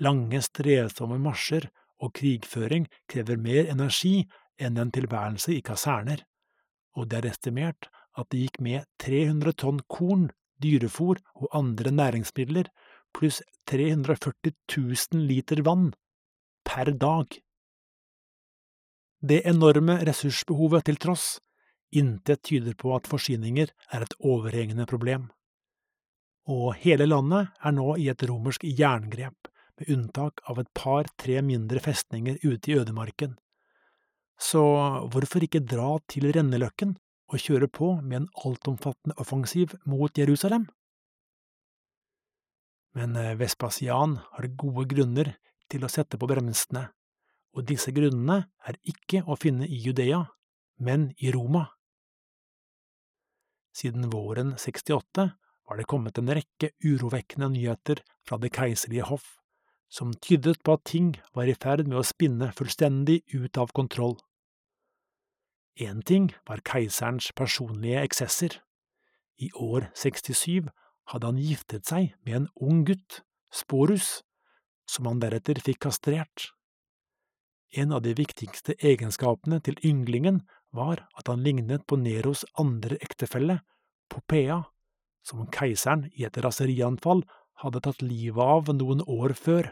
[0.00, 1.68] Lange, strevsomme marsjer
[2.00, 4.22] og krigføring krever mer energi
[4.56, 6.24] enn en tilværelse i kaserner
[6.94, 10.28] og det er estimert at det gikk med 300 tonn korn,
[10.62, 12.70] dyrefòr og andre næringsmidler,
[13.14, 15.92] pluss 340 000 liter vann,
[16.64, 17.38] per dag.
[19.24, 21.38] Det enorme ressursbehovet til tross,
[21.94, 25.30] intet tyder på at forsyninger er et overhengende problem.
[26.50, 29.48] Og hele landet er nå i et romersk jerngrep,
[29.80, 33.34] med unntak av et par–tre mindre festninger ute i ødemarken
[34.40, 34.62] så
[35.12, 36.96] hvorfor ikke dra til renneløkken
[37.32, 40.66] og kjøre på med en altomfattende offensiv mot Jerusalem?
[42.94, 45.34] Men eh, Vespasian har gode grunner
[45.70, 46.88] til å sette på bremsene,
[47.54, 50.20] og disse grunnene er ikke å finne i Judea,
[50.78, 51.66] men i Roma.
[53.74, 55.24] Siden våren 68
[55.64, 59.38] var det kommet en rekke urovekkende nyheter fra det keiserlige hoff,
[59.94, 64.16] som tydet på at ting var i ferd med å spinne fullstendig ut av kontroll.
[65.78, 68.58] Én ting var keiserens personlige eksesser.
[69.38, 70.70] I år 67
[71.10, 73.22] hadde han giftet seg med en ung gutt,
[73.54, 74.24] Sporus,
[74.90, 76.50] som han deretter fikk kastrert.
[77.74, 80.42] En av de viktigste egenskapene til ynglingen
[80.74, 83.60] var at han lignet på Neros andre ektefelle,
[84.10, 84.60] Popea,
[85.26, 87.22] som keiseren i et raserianfall
[87.62, 89.70] hadde tatt livet av noen år før.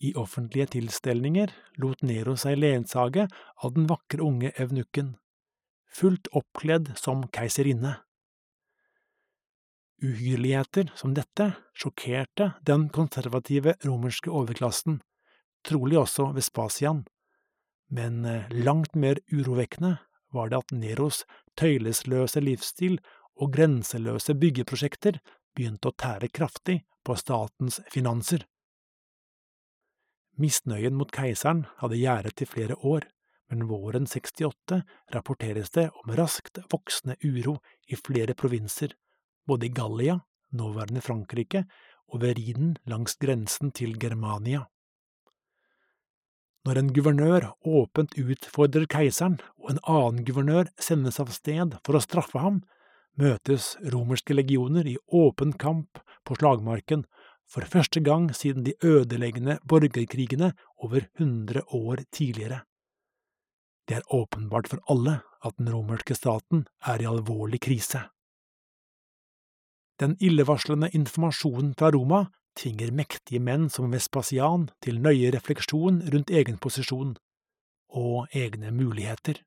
[0.00, 3.26] I offentlige tilstelninger lot Nero seg lensage
[3.60, 5.14] av den vakre unge evnukken,
[5.92, 7.98] fullt oppkledd som keiserinne.
[10.00, 15.02] Uhyrligheter som dette sjokkerte den konservative romerske overklassen,
[15.68, 17.02] trolig også Vespasian,
[17.92, 19.98] men eh, langt mer urovekkende
[20.32, 21.24] var det at Neros
[21.60, 22.96] tøylesløse livsstil
[23.36, 25.18] og grenseløse byggeprosjekter
[25.56, 28.46] begynte å tære kraftig på statens finanser.
[30.38, 33.06] Misnøyen mot keiseren hadde gjerdet i flere år,
[33.50, 34.82] men våren 68
[35.14, 37.58] rapporteres det om raskt voksende uro
[37.90, 38.94] i flere provinser,
[39.46, 40.20] både i Gallia,
[40.54, 41.64] nåværende Frankrike,
[42.10, 44.66] og ved Rhinen langs grensen til Germania.
[46.66, 52.02] Når en guvernør åpent utfordrer keiseren, og en annen guvernør sendes av sted for å
[52.04, 52.60] straffe ham,
[53.16, 57.06] møtes romerske legioner i åpen kamp på slagmarken,
[57.50, 62.60] for første gang siden de ødeleggende borgerkrigene over hundre år tidligere.
[63.88, 68.04] Det er åpenbart for alle at den romerske staten er i alvorlig krise.
[70.00, 72.24] Den illevarslende informasjonen fra Roma
[72.56, 77.16] tvinger mektige menn som Vespasian til nøye refleksjon rundt egen posisjon
[77.90, 79.42] og egne muligheter.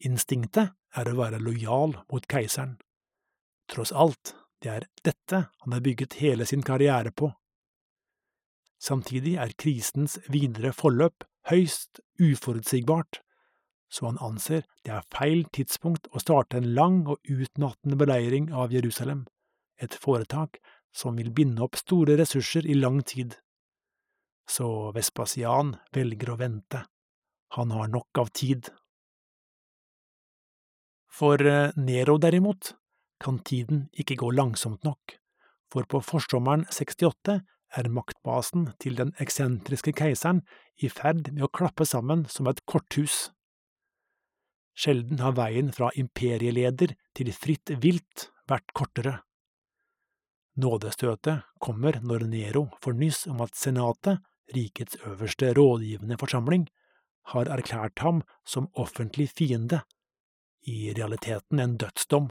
[0.00, 2.78] Instinktet er å være lojal mot keiseren.
[3.70, 7.30] Tross alt, det er dette han har bygget hele sin karriere på.
[8.80, 13.20] Samtidig er krisens videre forløp høyst uforutsigbart,
[13.90, 18.72] så han anser det er feil tidspunkt å starte en lang og utmattende beleiring av
[18.72, 19.26] Jerusalem,
[19.76, 20.60] et foretak
[20.92, 23.36] som vil binde opp store ressurser i lang tid.
[24.48, 26.84] Så Vespasian velger å vente.
[27.56, 28.70] Han har nok av tid.
[31.10, 32.74] For eh, Nero derimot
[33.20, 35.16] kan tiden ikke gå langsomt nok,
[35.70, 37.40] for på forsommeren 68
[37.78, 40.42] er maktbasen til den eksentriske keiseren
[40.82, 43.28] i ferd med å klappe sammen som et korthus.
[44.74, 49.20] Sjelden har veien fra imperieleder til fritt vilt vært kortere.
[50.60, 54.18] Nådestøtet kommer når Nero får nyss om at senatet,
[54.54, 56.66] rikets øverste rådgivende forsamling,
[57.30, 59.84] har erklært ham som offentlig fiende,
[60.66, 62.28] i realiteten en dødsdom.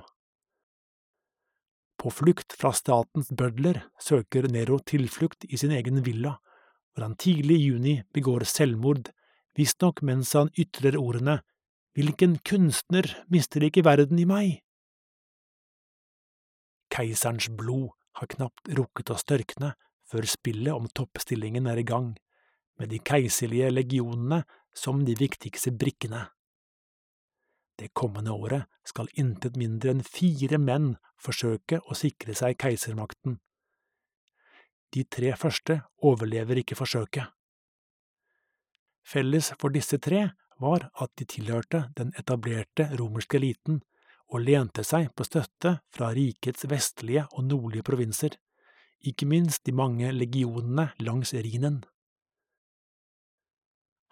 [2.00, 6.38] På flukt fra statens bødler søker Nero tilflukt i sin egen villa,
[6.94, 9.12] hvor han tidlig i juni begår selvmord,
[9.60, 11.42] visstnok mens han ytrer ordene
[11.98, 14.60] Hvilken kunstner mister ikke verden i meg?
[16.94, 17.90] Keiserens blod
[18.20, 19.74] har knapt rukket å størkne
[20.10, 22.14] før spillet om toppstillingen er i gang,
[22.80, 26.30] med de keiserlige legionene som de viktigste brikkene.
[27.80, 33.38] Det kommende året skal intet mindre enn fire menn forsøke å sikre seg keisermakten.
[34.92, 37.30] De tre første overlever ikke forsøket.
[39.06, 40.26] Felles for disse tre
[40.60, 43.80] var at de tilhørte den etablerte romerske eliten
[44.30, 48.36] og lente seg på støtte fra rikets vestlige og nordlige provinser,
[49.00, 51.80] ikke minst de mange legionene langs Rhinen.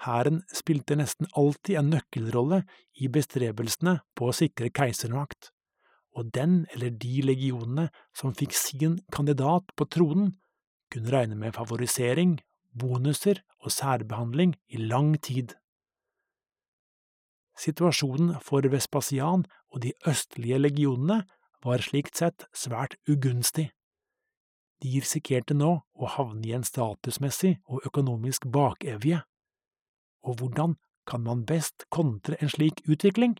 [0.05, 2.61] Hæren spilte nesten alltid en nøkkelrolle
[3.01, 5.51] i bestrebelsene på å sikre keisermakt,
[6.17, 7.87] og den eller de legionene
[8.17, 10.35] som fikk sin kandidat på tronen,
[10.93, 12.37] kunne regne med favorisering,
[12.77, 15.55] bonuser og særbehandling i lang tid.
[17.57, 21.23] Situasjonen for Vespasian og de østlige legionene
[21.65, 23.71] var slikt sett svært ugunstig.
[24.77, 29.23] De risikerte nå å havne i en statusmessig og økonomisk bakevje
[30.27, 30.75] og hvordan
[31.07, 33.37] kan man best kontre en slik utvikling?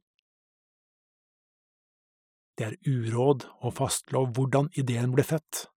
[2.58, 5.68] Det er uråd å fastslå hvordan ideen ble født,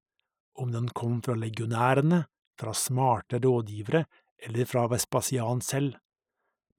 [0.57, 2.25] om den kom fra legionærene,
[2.61, 4.05] fra smarte rådgivere
[4.45, 5.97] eller fra Vespasian selv,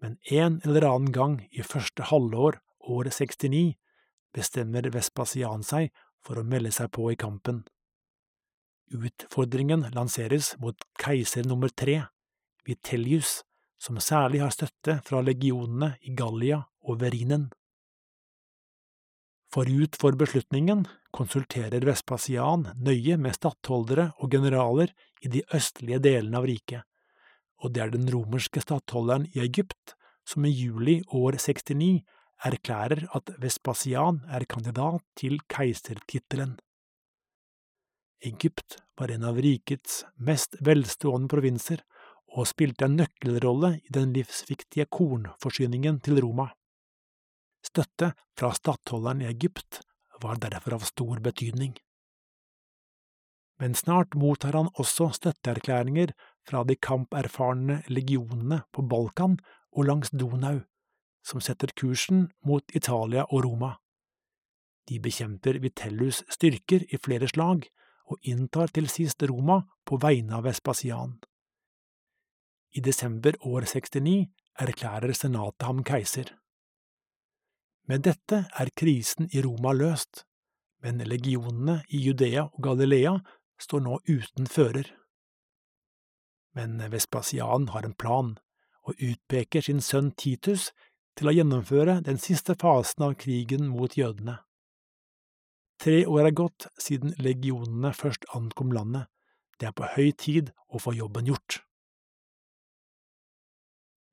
[0.02, 2.58] men en eller annen gang i første halvår
[2.90, 3.76] året 69
[4.34, 5.92] bestemmer Vespasian seg
[6.26, 7.62] for å melde seg på i kampen.
[8.92, 12.02] Utfordringen lanseres mot keiser nummer tre,
[12.66, 13.42] Vitellius,
[13.82, 17.50] som særlig har støtte fra legionene i Gallia og Verinen.
[19.52, 24.94] Forut for beslutningen konsulterer Vespasian nøye med stattholdere og generaler
[25.26, 26.86] i de østlige delene av riket,
[27.60, 32.00] og det er den romerske stattholderen i Egypt som i juli år 69
[32.48, 36.56] erklærer at Vespasian er kandidat til keisertittelen.
[38.22, 41.82] Egypt var en av rikets mest velstående provinser,
[42.32, 46.48] og spilte en nøkkelrolle i den livsviktige kornforsyningen til Roma.
[47.66, 49.82] Støtte fra stattholderen i Egypt
[50.24, 51.76] var derfor av stor betydning.
[53.62, 56.16] Men snart mottar han også støtteerklæringer
[56.50, 59.38] fra de kamperfarne legionene på Balkan
[59.72, 60.64] og langs Donau,
[61.22, 63.76] som setter kursen mot Italia og Roma.
[64.90, 67.68] De bekjemper Vitellus styrker i flere slag,
[68.12, 71.20] og inntar til sist Roma på vegne av Vespasian.
[72.72, 76.30] I desember år 69 erklærer senatet ham keiser.
[77.88, 80.24] Med dette er krisen i Roma løst,
[80.82, 83.18] men legionene i Judea og Galilea
[83.60, 84.88] står nå uten fører.
[86.56, 88.38] Men Vespasian har en plan,
[88.88, 90.72] og utpeker sin sønn Titus
[91.18, 94.40] til å gjennomføre den siste fasen av krigen mot jødene.
[95.82, 99.10] Tre år er gått siden legionene først ankom landet,
[99.60, 101.62] det er på høy tid å få jobben gjort.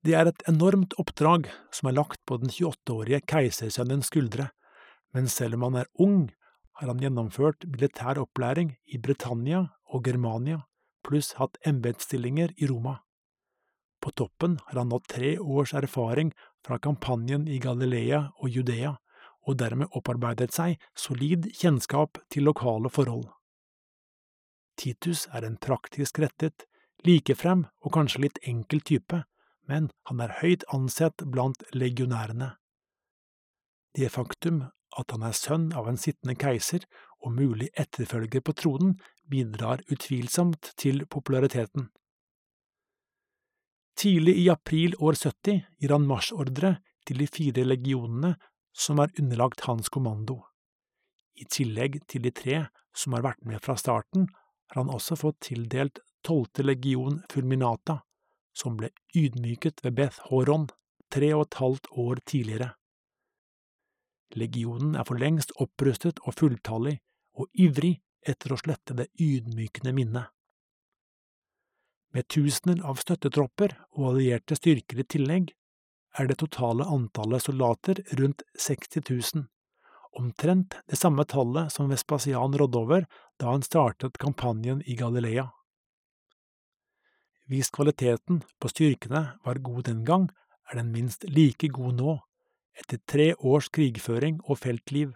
[0.05, 4.49] Det er et enormt oppdrag som er lagt på den 28-årige keisersønnens skuldre,
[5.11, 6.29] men selv om han er ung,
[6.79, 10.61] har han gjennomført militær opplæring i Britannia og Germania,
[11.03, 13.01] pluss hatt embetsstillinger i Roma.
[13.99, 16.31] På toppen har han nådd tre års erfaring
[16.63, 18.93] fra kampanjen i Galilea og Judea,
[19.43, 23.27] og dermed opparbeidet seg solid kjennskap til lokale forhold.
[24.79, 26.63] Titus er en praktisk rettet,
[27.03, 29.25] likefrem og kanskje litt enkel type,
[29.69, 32.55] men han er høyt ansett blant legionærene.
[33.95, 34.63] Det faktum
[34.97, 36.85] at han er sønn av en sittende keiser
[37.21, 38.97] og mulig etterfølger på tronen,
[39.29, 41.91] bidrar utvilsomt til populariteten.
[43.99, 48.33] Tidlig i april år 70 gir han marsjordre til de fire legionene
[48.73, 50.39] som er underlagt hans kommando.
[51.35, 52.61] I tillegg til de tre
[52.95, 54.29] som har vært med fra starten,
[54.71, 57.99] har han også fått tildelt tolvte legion fulminata,
[58.55, 60.67] som ble ydmyket ved Beth Horon
[61.13, 62.71] tre og et halvt år tidligere.
[64.37, 66.99] Legionen er for lengst opprustet og fulltallig,
[67.39, 67.97] og ivrig
[68.27, 70.29] etter å slette det ydmykende minnet.
[72.13, 75.53] Med tusener av støttetropper og allierte styrker i tillegg,
[76.17, 79.45] er det totale antallet soldater rundt 60 000,
[80.17, 83.05] omtrent det samme tallet som Vespasian rådde over
[83.39, 85.45] da han startet kampanjen i Galilea.
[87.49, 90.27] Hvis kvaliteten på styrkene var god den gang,
[90.69, 92.19] er den minst like god nå,
[92.77, 95.15] etter tre års krigføring og feltliv.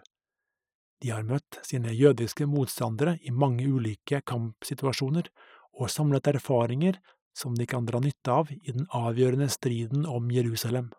[0.98, 5.30] De har møtt sine jødiske motstandere i mange ulike kampsituasjoner
[5.78, 6.98] og samlet erfaringer
[7.34, 10.90] som de kan dra nytte av i den avgjørende striden om Jerusalem.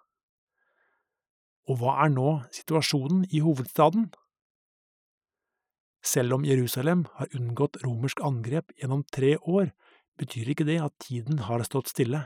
[1.68, 4.12] Og hva er nå situasjonen i hovedstaden?
[6.06, 9.72] Selv om Jerusalem har unngått romersk angrep gjennom tre år,
[10.20, 12.26] betyr ikke det at tiden har stått stille.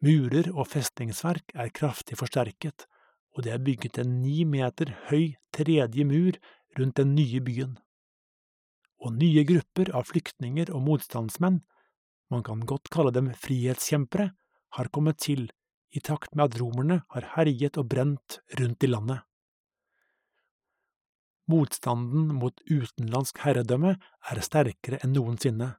[0.00, 2.86] Murer og festningsverk er kraftig forsterket,
[3.36, 6.38] og det er bygget en ni meter høy tredje mur
[6.78, 7.76] rundt den nye byen.
[9.00, 11.60] Og nye grupper av flyktninger og motstandsmenn,
[12.30, 14.30] man kan godt kalle dem frihetskjempere,
[14.76, 15.48] har kommet til
[15.90, 19.24] i takt med at romerne har herjet og brent rundt i landet.
[21.50, 23.96] Motstanden mot utenlandsk herredømme
[24.30, 25.72] er sterkere enn noensinne,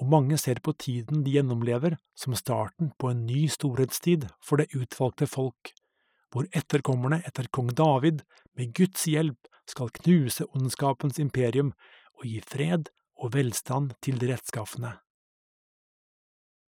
[0.00, 4.72] og mange ser på tiden de gjennomlever som starten på en ny storhetstid for det
[4.76, 5.72] utvalgte folk,
[6.32, 8.22] hvor etterkommerne etter kong David
[8.56, 11.74] med Guds hjelp skal knuse ondskapens imperium
[12.18, 12.88] og gi fred
[13.20, 14.96] og velstand til de rettskaffende.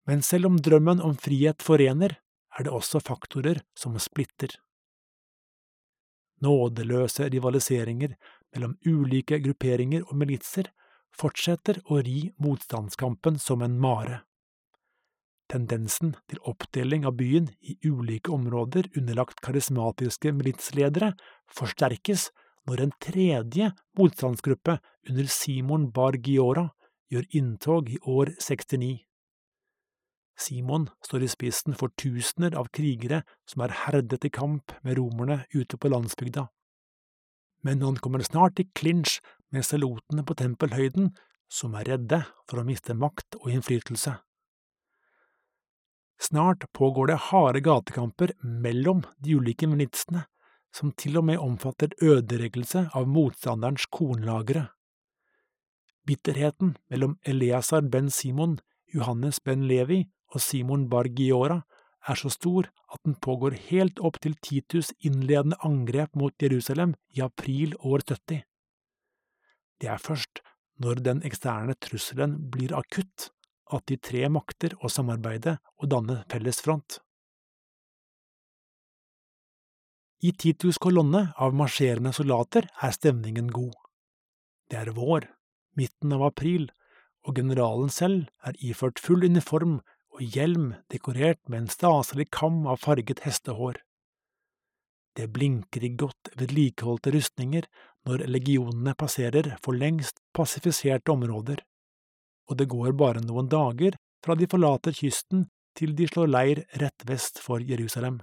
[0.07, 2.19] Men selv om drømmen om frihet forener,
[2.53, 4.51] er det også faktorer som splitter.
[6.43, 8.17] Nådeløse rivaliseringer
[8.53, 10.69] mellom ulike grupperinger og militser
[11.17, 14.21] fortsetter å ri motstandskampen som en mare.
[15.51, 21.11] Tendensen til oppdeling av byen i ulike områder underlagt karismatiske militsledere
[21.53, 22.29] forsterkes
[22.69, 26.69] når en tredje motstandsgruppe under Simon Bar Giora
[27.11, 29.03] gjør inntog i år 69.
[30.39, 35.43] Simon står i spissen for tusener av krigere som er herdet i kamp med romerne
[35.53, 36.47] ute på landsbygda
[37.63, 39.19] men han kommer snart i klinsj
[39.53, 41.11] med selotene på tempelhøyden,
[41.49, 44.17] som er redde for å miste makt og innflytelse.
[46.23, 50.25] Snart pågår det harde gatekamper mellom de ulike militsene,
[50.73, 54.69] som til og med omfatter ødeleggelse av motstanderens kornlagre.
[56.07, 58.57] Bitterheten mellom Eleazar ben Simon,
[58.93, 60.01] Johannes ben Levi
[60.33, 61.61] og Simon bar Giora
[62.09, 67.21] er så stor at den pågår helt opp til Titus' innledende angrep mot Jerusalem i
[67.21, 68.43] april år 70.
[69.81, 70.43] Det er først
[70.83, 73.29] når den eksterne trusselen blir akutt,
[73.73, 76.99] at de tre makter å samarbeide og danne felles front.
[80.23, 83.73] I Titus' kolonne av marsjerende soldater er stemningen god.
[84.71, 85.27] Det er vår,
[85.75, 86.69] midten av april,
[87.27, 89.81] og generalen selv er iført full uniform
[90.13, 93.81] og hjelm dekorert med en staselig kam av farget hestehår.
[95.17, 97.67] Det blinker i godt vedlikeholdte rustninger
[98.07, 101.61] når legionene passerer for lengst pasifiserte områder,
[102.49, 105.47] og det går bare noen dager fra de forlater kysten
[105.77, 108.19] til de slår leir rett vest for Jerusalem.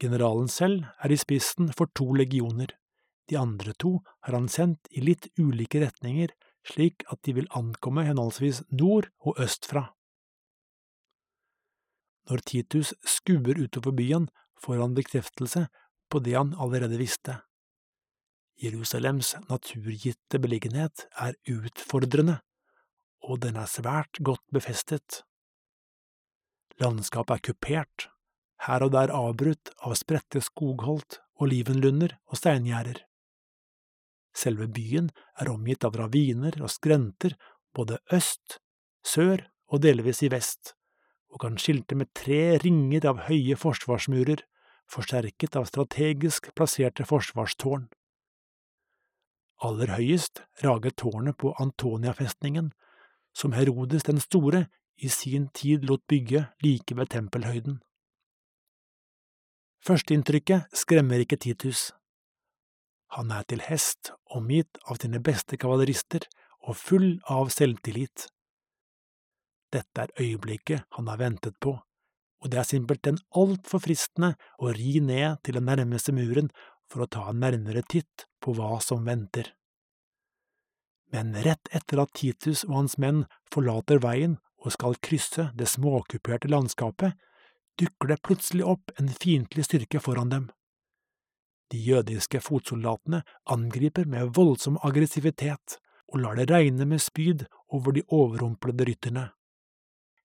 [0.00, 2.70] Generalen selv er i spissen for to legioner,
[3.30, 6.34] de andre to har han sendt i litt ulike retninger
[6.68, 9.90] slik at de vil ankomme henholdsvis nord og øst fra.
[12.30, 15.66] Når Titus skuer utover byen, får han bekreftelse
[16.08, 17.42] på det han allerede visste.
[18.62, 22.38] Jerusalems naturgitte beliggenhet er utfordrende,
[23.24, 25.22] og den er svært godt befestet.
[26.80, 28.08] Landskapet er kupert,
[28.66, 33.02] her og der avbrutt av spredte skogholt, olivenlunder og steingjerder.
[34.34, 37.36] Selve byen er omgitt av raviner og skrenter
[37.74, 38.58] både øst,
[39.06, 40.74] sør og delvis i vest,
[41.30, 44.42] og kan skilte med tre ringer av høye forsvarsmurer,
[44.90, 47.88] forsterket av strategisk plasserte forsvarstårn.
[49.64, 52.72] Aller høyest rager tårnet på Antonia-festningen,
[53.32, 54.66] som Herodes den store
[55.00, 57.80] i sin tid lot bygge like ved tempelhøyden.
[59.84, 61.92] Førsteinntrykket skremmer ikke Titus.
[63.16, 66.24] Han er til hest, omgitt av sine beste kavalerister
[66.64, 68.28] og full av selvtillit.
[69.74, 71.74] Dette er øyeblikket han har ventet på,
[72.40, 76.50] og det er simpelthen altfor fristende å ri ned til den nærmeste muren
[76.94, 79.50] for å ta en nærmere titt på hva som venter.
[81.10, 86.50] Men rett etter at Titus og hans menn forlater veien og skal krysse det småkuperte
[86.50, 87.18] landskapet,
[87.78, 90.46] dukker det plutselig opp en fiendtlig styrke foran dem.
[91.74, 95.80] De jødiske fotsoldatene angriper med voldsom aggressivitet
[96.12, 99.24] og lar det regne med spyd over de overrumplede rytterne.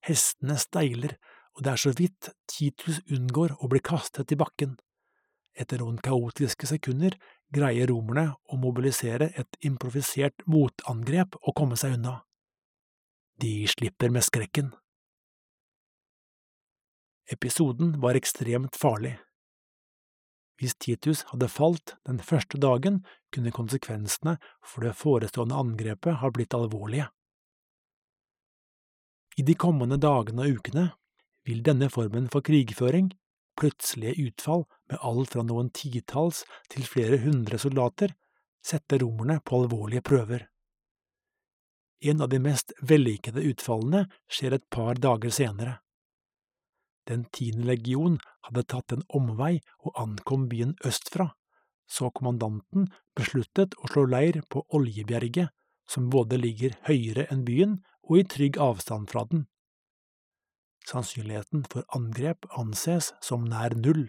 [0.05, 1.17] Hestene steiler,
[1.57, 4.77] og det er så vidt Titus unngår å bli kastet i bakken.
[5.57, 7.15] Etter noen kaotiske sekunder
[7.53, 12.19] greier romerne å mobilisere et improvisert motangrep og komme seg unna.
[13.39, 14.73] De slipper med skrekken.
[17.29, 19.15] Episoden var ekstremt farlig.
[20.59, 24.35] Hvis Titus hadde falt den første dagen, kunne konsekvensene
[24.65, 27.07] for det forestående angrepet ha blitt alvorlige.
[29.39, 30.89] I de kommende dagene og ukene
[31.47, 33.13] vil denne formen for krigføring,
[33.59, 38.15] plutselige utfall med alt fra noen titalls til flere hundre soldater,
[38.65, 40.47] sette romerne på alvorlige prøver.
[41.99, 45.79] En av de mest vellykkede utfallene skjer et par dager senere.
[47.09, 51.31] Den tiende legion hadde tatt en omvei og ankom byen østfra,
[51.89, 55.49] så kommandanten besluttet å slå leir på Oljebjerget,
[55.89, 59.47] som både ligger høyere enn byen og i trygg avstand fra den.
[60.87, 64.07] Sannsynligheten for angrep anses som nær null.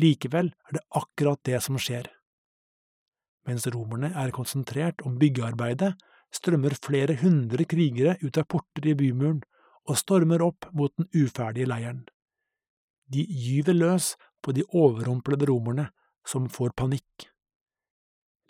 [0.00, 2.08] Likevel er det akkurat det som skjer.
[3.48, 5.94] Mens romerne er konsentrert om byggearbeidet,
[6.32, 9.42] strømmer flere hundre krigere ut av porter i bymuren
[9.90, 12.04] og stormer opp mot den uferdige leiren.
[13.12, 15.90] De gyver løs på de overrumplede romerne,
[16.24, 17.28] som får panikk.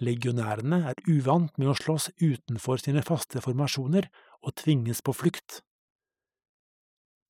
[0.03, 4.09] Legionærene er uvant med å slåss utenfor sine faste formasjoner
[4.43, 5.63] og tvinges på flukt.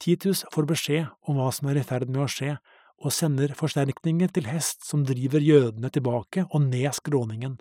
[0.02, 2.56] Titus får beskjed om hva som er i ferd med å skje,
[3.02, 7.56] og sender forsterkninger til hest som driver jødene tilbake og ned skråningen.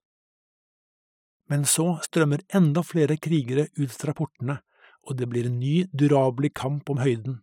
[1.50, 4.60] Men så strømmer enda flere krigere ut fra portene,
[5.06, 7.42] og det blir en ny, durabelig kamp om høyden.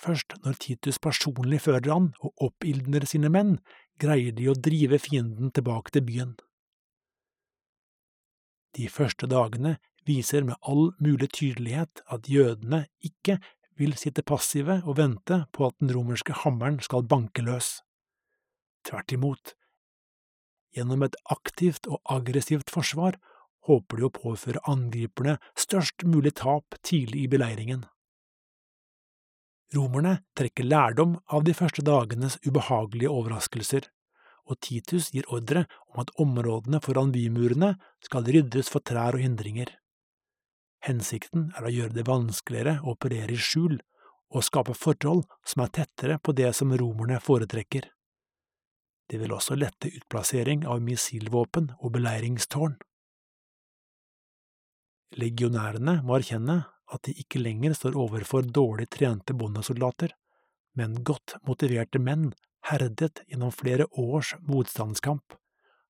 [0.00, 3.58] Først når Titus personlig fører an og oppildner sine menn,
[4.00, 6.32] greier de å drive fienden tilbake til byen.
[8.74, 9.76] De første dagene
[10.08, 13.38] viser med all mulig tydelighet at jødene ikke
[13.80, 17.80] vil sitte passive og vente på at den romerske hammeren skal banke løs.
[18.84, 19.54] Tvert imot,
[20.74, 23.18] gjennom et aktivt og aggressivt forsvar
[23.68, 27.84] håper de å påføre angriperne størst mulig tap tidlig i beleiringen.
[29.74, 33.88] Romerne trekker lærdom av de første dagenes ubehagelige overraskelser,
[34.44, 37.72] og Titus gir ordre om at områdene foran bymurene
[38.04, 39.70] skal ryddes for trær og hindringer.
[40.84, 43.78] Hensikten er å gjøre det vanskeligere å operere i skjul
[44.34, 47.86] og skape forhold som er tettere på det som romerne foretrekker.
[49.08, 52.76] Det vil også lette utplassering av missilvåpen og beleiringstårn.
[55.20, 56.62] Legionærene må erkjenne
[56.92, 60.12] at de ikke lenger står overfor dårlig trente bondesoldater,
[60.74, 62.32] men godt motiverte menn
[62.68, 65.36] herdet gjennom flere års motstandskamp,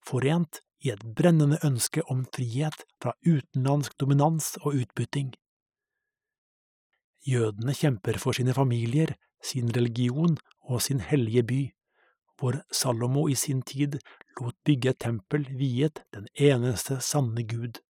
[0.05, 5.33] forent i et brennende ønske om frihet fra utenlandsk dominans og utbytting.
[7.25, 9.15] Jødene kjemper for sine familier,
[9.45, 11.63] sin religion og sin hellige by,
[12.39, 13.99] hvor Salomo i sin tid
[14.41, 17.81] lot bygge et tempel viet den eneste sanne Gud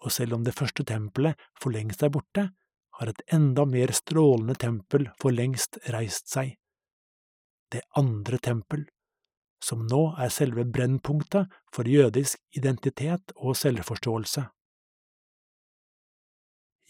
[0.00, 2.48] og selv om det første tempelet for lengst er borte,
[3.00, 6.56] har et enda mer strålende tempel for lengst reist seg.
[7.70, 8.86] Det andre tempel,
[9.62, 14.46] som nå er selve brennpunktet for jødisk identitet og selvforståelse.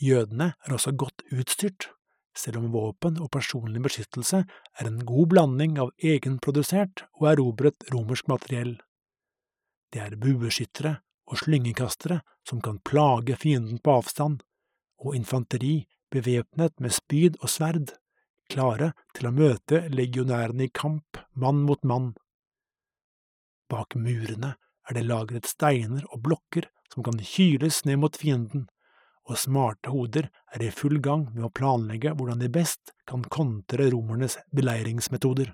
[0.00, 1.90] Jødene er også godt utstyrt,
[2.36, 8.30] selv om våpen og personlig beskyttelse er en god blanding av egenprodusert og erobret romersk
[8.30, 8.78] materiell.
[9.92, 14.40] Det er bueskyttere og slyngekastere som kan plage fienden på avstand,
[15.00, 17.92] og infanteri bevæpnet med spyd og sverd,
[18.50, 22.12] klare til å møte legionærene i kamp mann mot mann.
[23.70, 24.56] Bak murene
[24.88, 28.66] er det lagret steiner og blokker som kan kyles ned mot fienden,
[29.30, 33.86] og smarte hoder er i full gang med å planlegge hvordan de best kan kontre
[33.92, 35.52] romernes beleiringsmetoder.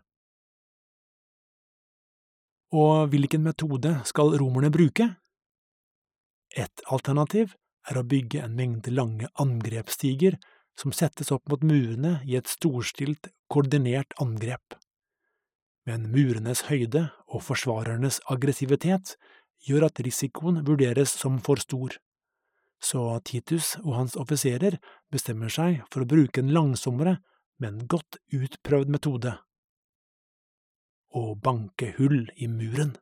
[2.77, 5.11] Og hvilken metode skal romerne bruke?
[6.57, 7.55] Et alternativ
[7.87, 10.39] er å bygge en mengde lange angrepsstiger
[10.77, 14.77] som settes opp mot murene i et storstilt, koordinert angrep.
[15.87, 19.15] Men murenes høyde og forsvarernes aggressivitet
[19.67, 21.95] gjør at risikoen vurderes som for stor.
[22.83, 24.81] Så Titus og hans offiserer
[25.13, 27.19] bestemmer seg for å bruke en langsommere,
[27.63, 29.39] men godt utprøvd metode–
[31.17, 32.93] å banke hull i muren.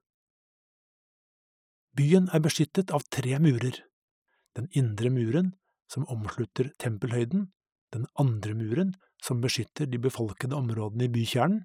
[1.99, 3.81] Byen er beskyttet av tre murer,
[4.55, 5.55] den indre muren,
[5.91, 7.49] som omslutter tempelhøyden,
[7.95, 11.65] den andre muren, som beskytter de befolkede områdene i bykjernen,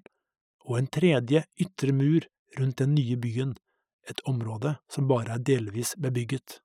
[0.66, 2.26] og en tredje ytre mur
[2.58, 3.54] rundt den nye byen,
[4.08, 6.60] et område som bare er delvis bebygget.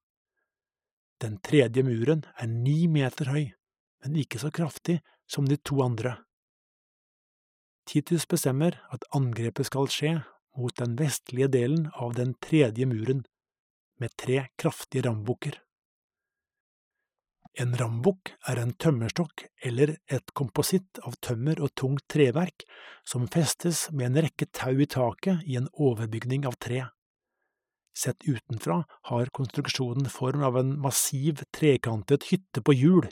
[1.21, 3.51] Den tredje muren er ni meter høy,
[4.03, 6.17] men ikke så kraftig som de to andre.
[7.85, 10.15] Titus bestemmer at angrepet skal skje
[10.57, 13.23] mot den vestlige delen av den tredje muren,
[13.99, 15.61] med tre kraftige rambukker.
[17.55, 22.65] En rambukk er en tømmerstokk eller et kompositt av tømmer og tungt treverk
[23.07, 26.81] som festes med en rekke tau i taket i en overbygning av tre.
[27.95, 33.07] Sett utenfra har konstruksjonen form av en massiv, trekantet hytte på hjul.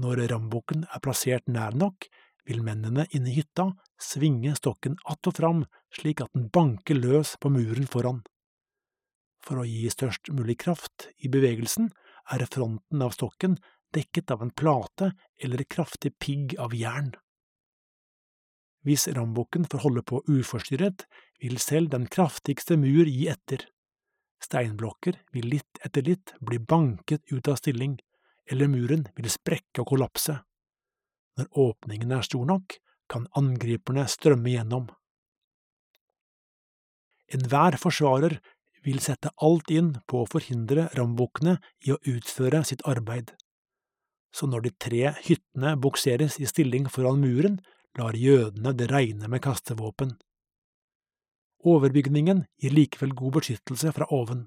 [0.00, 2.08] Når rambukken er plassert nær nok,
[2.48, 3.68] vil mennene inne i hytta
[4.00, 5.64] svinge stokken att og fram
[5.94, 8.22] slik at den banker løs på muren foran.
[9.44, 11.92] For å gi størst mulig kraft i bevegelsen
[12.30, 13.58] er fronten av stokken
[13.92, 15.12] dekket av en plate
[15.42, 17.12] eller kraftig pigg av jern.
[18.82, 21.04] Hvis rambukken får holde på uforstyrret,
[21.42, 23.66] vil selv den kraftigste mur gi etter.
[24.42, 27.98] Steinblokker vil litt etter litt bli banket ut av stilling,
[28.50, 30.40] eller muren vil sprekke og kollapse.
[31.38, 32.74] Når åpningen er stor nok,
[33.12, 34.88] kan angriperne strømme gjennom.
[37.32, 38.38] Enhver forsvarer
[38.84, 43.32] vil sette alt inn på å forhindre rambukkene i å utføre sitt arbeid.
[44.32, 47.60] Så når de tre hyttene bukseres i stilling foran muren,
[47.98, 50.16] lar jødene det regne med kastevåpen.
[51.68, 54.46] Overbygningen gir likevel god beskyttelse fra oven.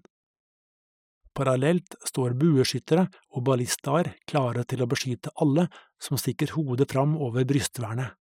[1.35, 3.05] Parallelt står bueskyttere
[3.35, 5.67] og ballistaer klare til å beskytte alle
[6.01, 8.15] som stikker hodet fram over brystvernet.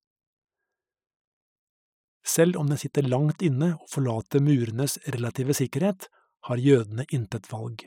[2.26, 6.08] Selv om den sitter langt inne og forlater murenes relative sikkerhet,
[6.48, 7.84] har jødene intet valg.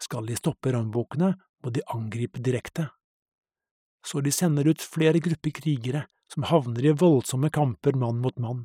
[0.00, 2.88] Skal de stoppe rambukene, må de angripe direkte.
[4.04, 8.64] Så de sender ut flere grupper krigere som havner i voldsomme kamper mann mot mann.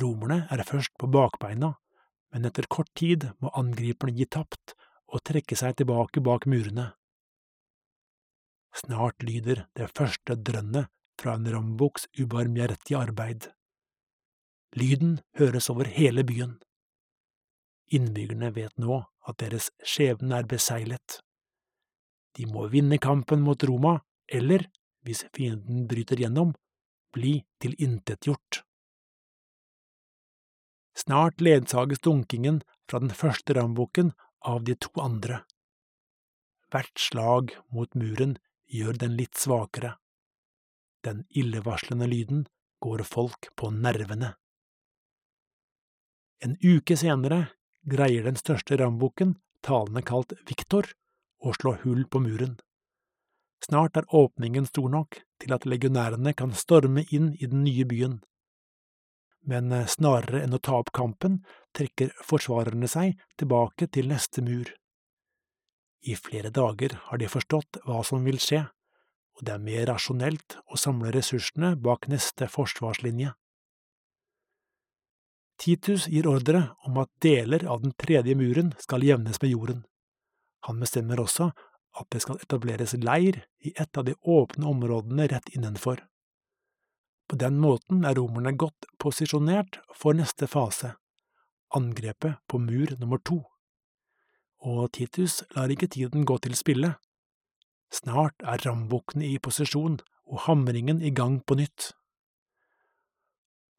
[0.00, 1.74] Romerne er først på bakbeina,
[2.30, 4.76] men etter kort tid må angriperne gi tapt
[5.10, 6.92] og trekke seg tilbake bak murene.
[8.80, 13.50] Snart lyder det første drønnet fra en rambuks ubarmhjertige arbeid.
[14.76, 16.58] Lyden høres over hele byen.
[17.90, 21.18] Innbyggerne vet nå at deres skjebne er beseglet.
[22.38, 23.98] De må vinne kampen mot Roma,
[24.30, 24.68] eller
[25.02, 26.52] hvis fienden bryter gjennom,
[27.10, 28.62] bli tilintetgjort.
[30.94, 32.60] Snart ledsages dunkingen
[32.90, 34.12] fra den første rambukken
[34.46, 35.42] av de to andre.
[36.70, 38.36] Hvert slag mot muren
[38.70, 39.96] gjør den litt svakere.
[41.02, 42.44] Den illevarslende lyden
[42.84, 44.36] går folk på nervene.
[46.40, 47.50] En uke senere
[47.84, 50.88] greier den største rambukken, talende kalt Viktor,
[51.44, 52.56] å slå hull på muren.
[53.64, 58.20] Snart er åpningen stor nok til at legionærene kan storme inn i den nye byen.
[59.44, 61.42] Men snarere enn å ta opp kampen,
[61.76, 64.68] trekker forsvarerne seg tilbake til neste mur.
[66.00, 68.64] I flere dager har de forstått hva som vil skje,
[69.36, 73.34] og det er mer rasjonelt å samle ressursene bak neste forsvarslinje.
[75.60, 79.82] Titus gir ordre om at deler av den tredje muren skal jevnes med jorden.
[80.64, 81.50] Han bestemmer også
[82.00, 86.00] at det skal etableres leir i et av de åpne områdene rett innenfor.
[87.28, 90.94] På den måten er romerne godt posisjonert for neste fase,
[91.76, 93.42] angrepet på mur nummer to.
[94.64, 96.94] Og Titus lar ikke tiden gå til spille.
[97.92, 100.00] Snart er rambukkene i posisjon
[100.30, 101.92] og hamringen i gang på nytt.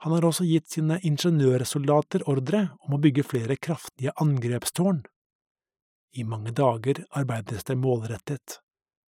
[0.01, 5.03] Han har også gitt sine ingeniørsoldater ordre om å bygge flere kraftige angrepstårn.
[6.17, 8.57] I mange dager arbeides det målrettet.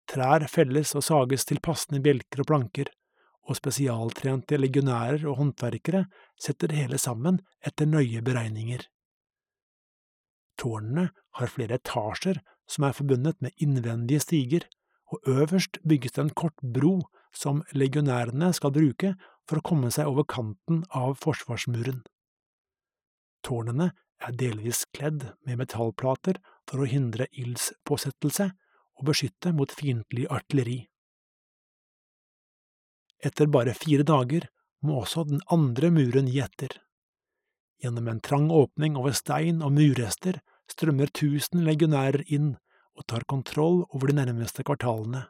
[0.05, 2.91] Trær felles og sages til passende bjelker og planker,
[3.49, 6.05] og spesialtrente legionærer og håndverkere
[6.41, 8.85] setter det hele sammen etter nøye beregninger.
[10.61, 11.09] Tårnene
[11.39, 14.69] har flere etasjer som er forbundet med innvendige stiger,
[15.11, 16.99] og øverst bygges det en kort bro
[17.35, 19.13] som legionærene skal bruke
[19.45, 22.01] for å komme seg over kanten av forsvarsmuren.
[23.45, 23.91] Tårnene
[24.25, 26.39] er delvis kledd med metallplater
[26.69, 28.49] for å hindre ildspåsettelse
[28.95, 30.79] og beskytte mot fiendtlig artilleri.
[33.25, 34.47] Etter bare fire dager
[34.85, 36.73] må også den andre muren gi etter.
[37.83, 40.39] Gjennom en trang åpning over stein og murrester
[40.71, 42.55] strømmer tusen legionærer inn
[42.95, 45.25] og tar kontroll over de nærmeste kvartalene.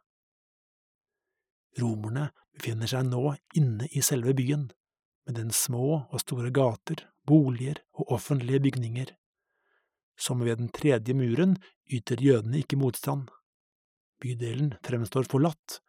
[1.80, 4.69] Romerne befinner seg nå inne i selve byen,
[5.26, 9.15] med dens små og store gater, boliger og offentlige bygninger.
[10.15, 11.57] Som ved den tredje muren
[11.91, 13.28] yter jødene ikke motstand.
[14.21, 15.82] Bydelen fremstår forlatt,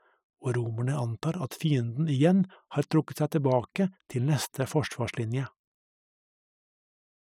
[0.43, 5.47] og romerne antar at fienden igjen har trukket seg tilbake til neste forsvarslinje.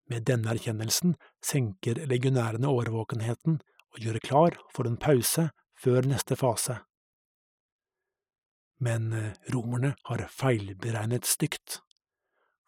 [0.09, 3.61] Med denne erkjennelsen senker legionærene årvåkenheten
[3.95, 5.47] og gjør klar for en pause
[5.81, 6.77] før neste fase.
[8.83, 11.79] Men eh, romerne har feilberegnet stygt.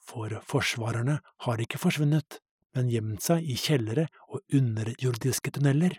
[0.08, 2.40] For forsvarerne har ikke forsvunnet,
[2.76, 5.98] men gjemt seg i kjellere og underjordiske tunneler,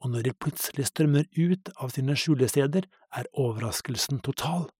[0.00, 4.70] og når de plutselig strømmer ut av sine skjulesteder, er overraskelsen total.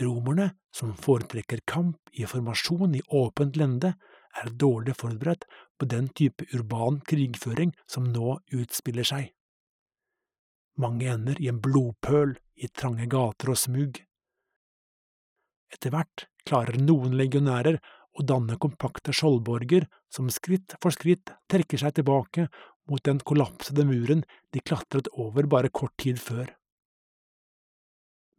[0.00, 3.94] Romerne, som foretrekker kamp i formasjon i åpent lende,
[4.40, 5.44] er dårlig forberedt
[5.78, 9.32] på den type urban krigføring som nå utspiller seg.
[10.80, 13.98] Mange ender i en blodpøl i trange gater og smug.
[15.72, 17.78] Etter hvert klarer noen legionærer
[18.18, 22.48] å danne kompakte skjoldborger som skritt for skritt trekker seg tilbake
[22.90, 26.50] mot den kollapsede muren de klatret over bare kort tid før.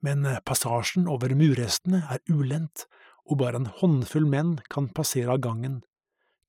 [0.04, 2.86] Men passasjen over murrestene er ulendt,
[3.24, 5.80] og bare en håndfull menn kan passere av gangen.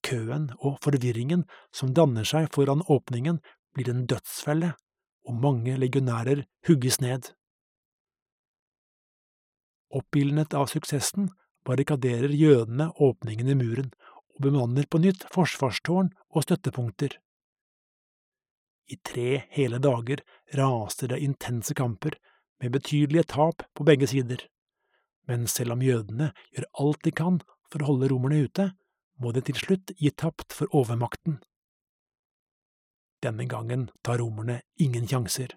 [0.05, 3.39] Køen og forvirringen som danner seg foran åpningen,
[3.75, 4.73] blir en dødsfelle,
[5.25, 7.33] og mange legionærer hugges ned.
[9.95, 11.31] Oppildnet av suksessen
[11.65, 13.93] barrikaderer jødene åpningen i muren
[14.35, 17.19] og bemanner på nytt forsvarstårn og støttepunkter.
[18.91, 20.21] I tre hele dager
[20.59, 22.19] raser det intense kamper,
[22.63, 24.45] med betydelige tap på begge sider
[25.29, 27.41] men selv om jødene gjør alt de kan
[27.73, 28.71] for å holde romerne ute,
[29.21, 31.41] må de til slutt gi tapt for overmakten.
[33.25, 35.55] Denne gangen tar romerne ingen sjanser.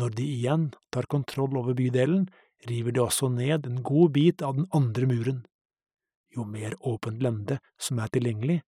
[0.00, 2.24] Når de igjen tar kontroll over bydelen,
[2.68, 5.42] river de også ned en god bit av den andre muren.
[6.34, 8.62] Jo mer åpent lende som er tilgjengelig,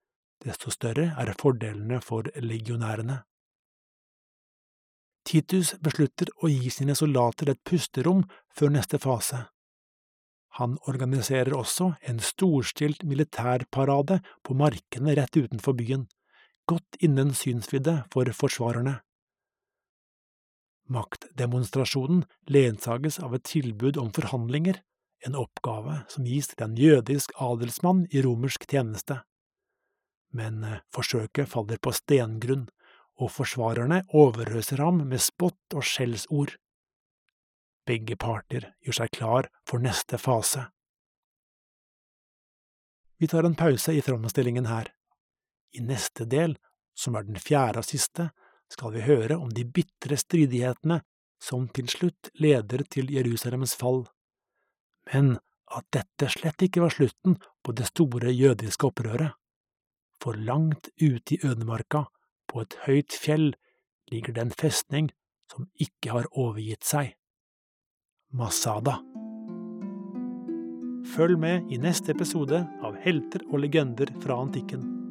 [0.45, 3.23] desto større er fordelene for legionærene.
[5.27, 8.23] Titus beslutter å gi sine soldater et pusterom
[8.55, 9.41] før neste fase.
[10.61, 16.07] Han organiserer også en storstilt militærparade på markene rett utenfor byen,
[16.67, 18.99] godt innen synsvidde for forsvarerne.
[20.87, 24.79] Maktdemonstrasjonen ledsages av et tilbud om forhandlinger,
[25.27, 29.23] en oppgave som gis til en jødisk adelsmann i romersk tjeneste.
[30.37, 32.69] Men eh, forsøket faller på stengrunn,
[33.17, 36.59] og forsvarerne overøser ham med spott og skjellsord.
[37.89, 40.67] Begge parter gjør seg klar for neste fase.
[43.17, 44.91] Vi tar en pause i framstillingen her.
[45.75, 46.57] I neste del,
[46.97, 48.31] som er den fjerde og siste,
[48.73, 51.01] skal vi høre om de bitre stridighetene
[51.43, 54.07] som til slutt leder til Jerusalems fall.
[55.13, 55.37] Men
[55.77, 59.35] at dette slett ikke var slutten på det store jødiske opprøret.
[60.23, 62.07] For langt ute i ødemarka,
[62.47, 63.53] på et høyt fjell,
[64.11, 65.11] ligger det en festning
[65.53, 67.15] som ikke har overgitt seg.
[68.33, 69.01] Masada.
[71.15, 75.06] Følg med i neste episode av Helter og legender fra antikken.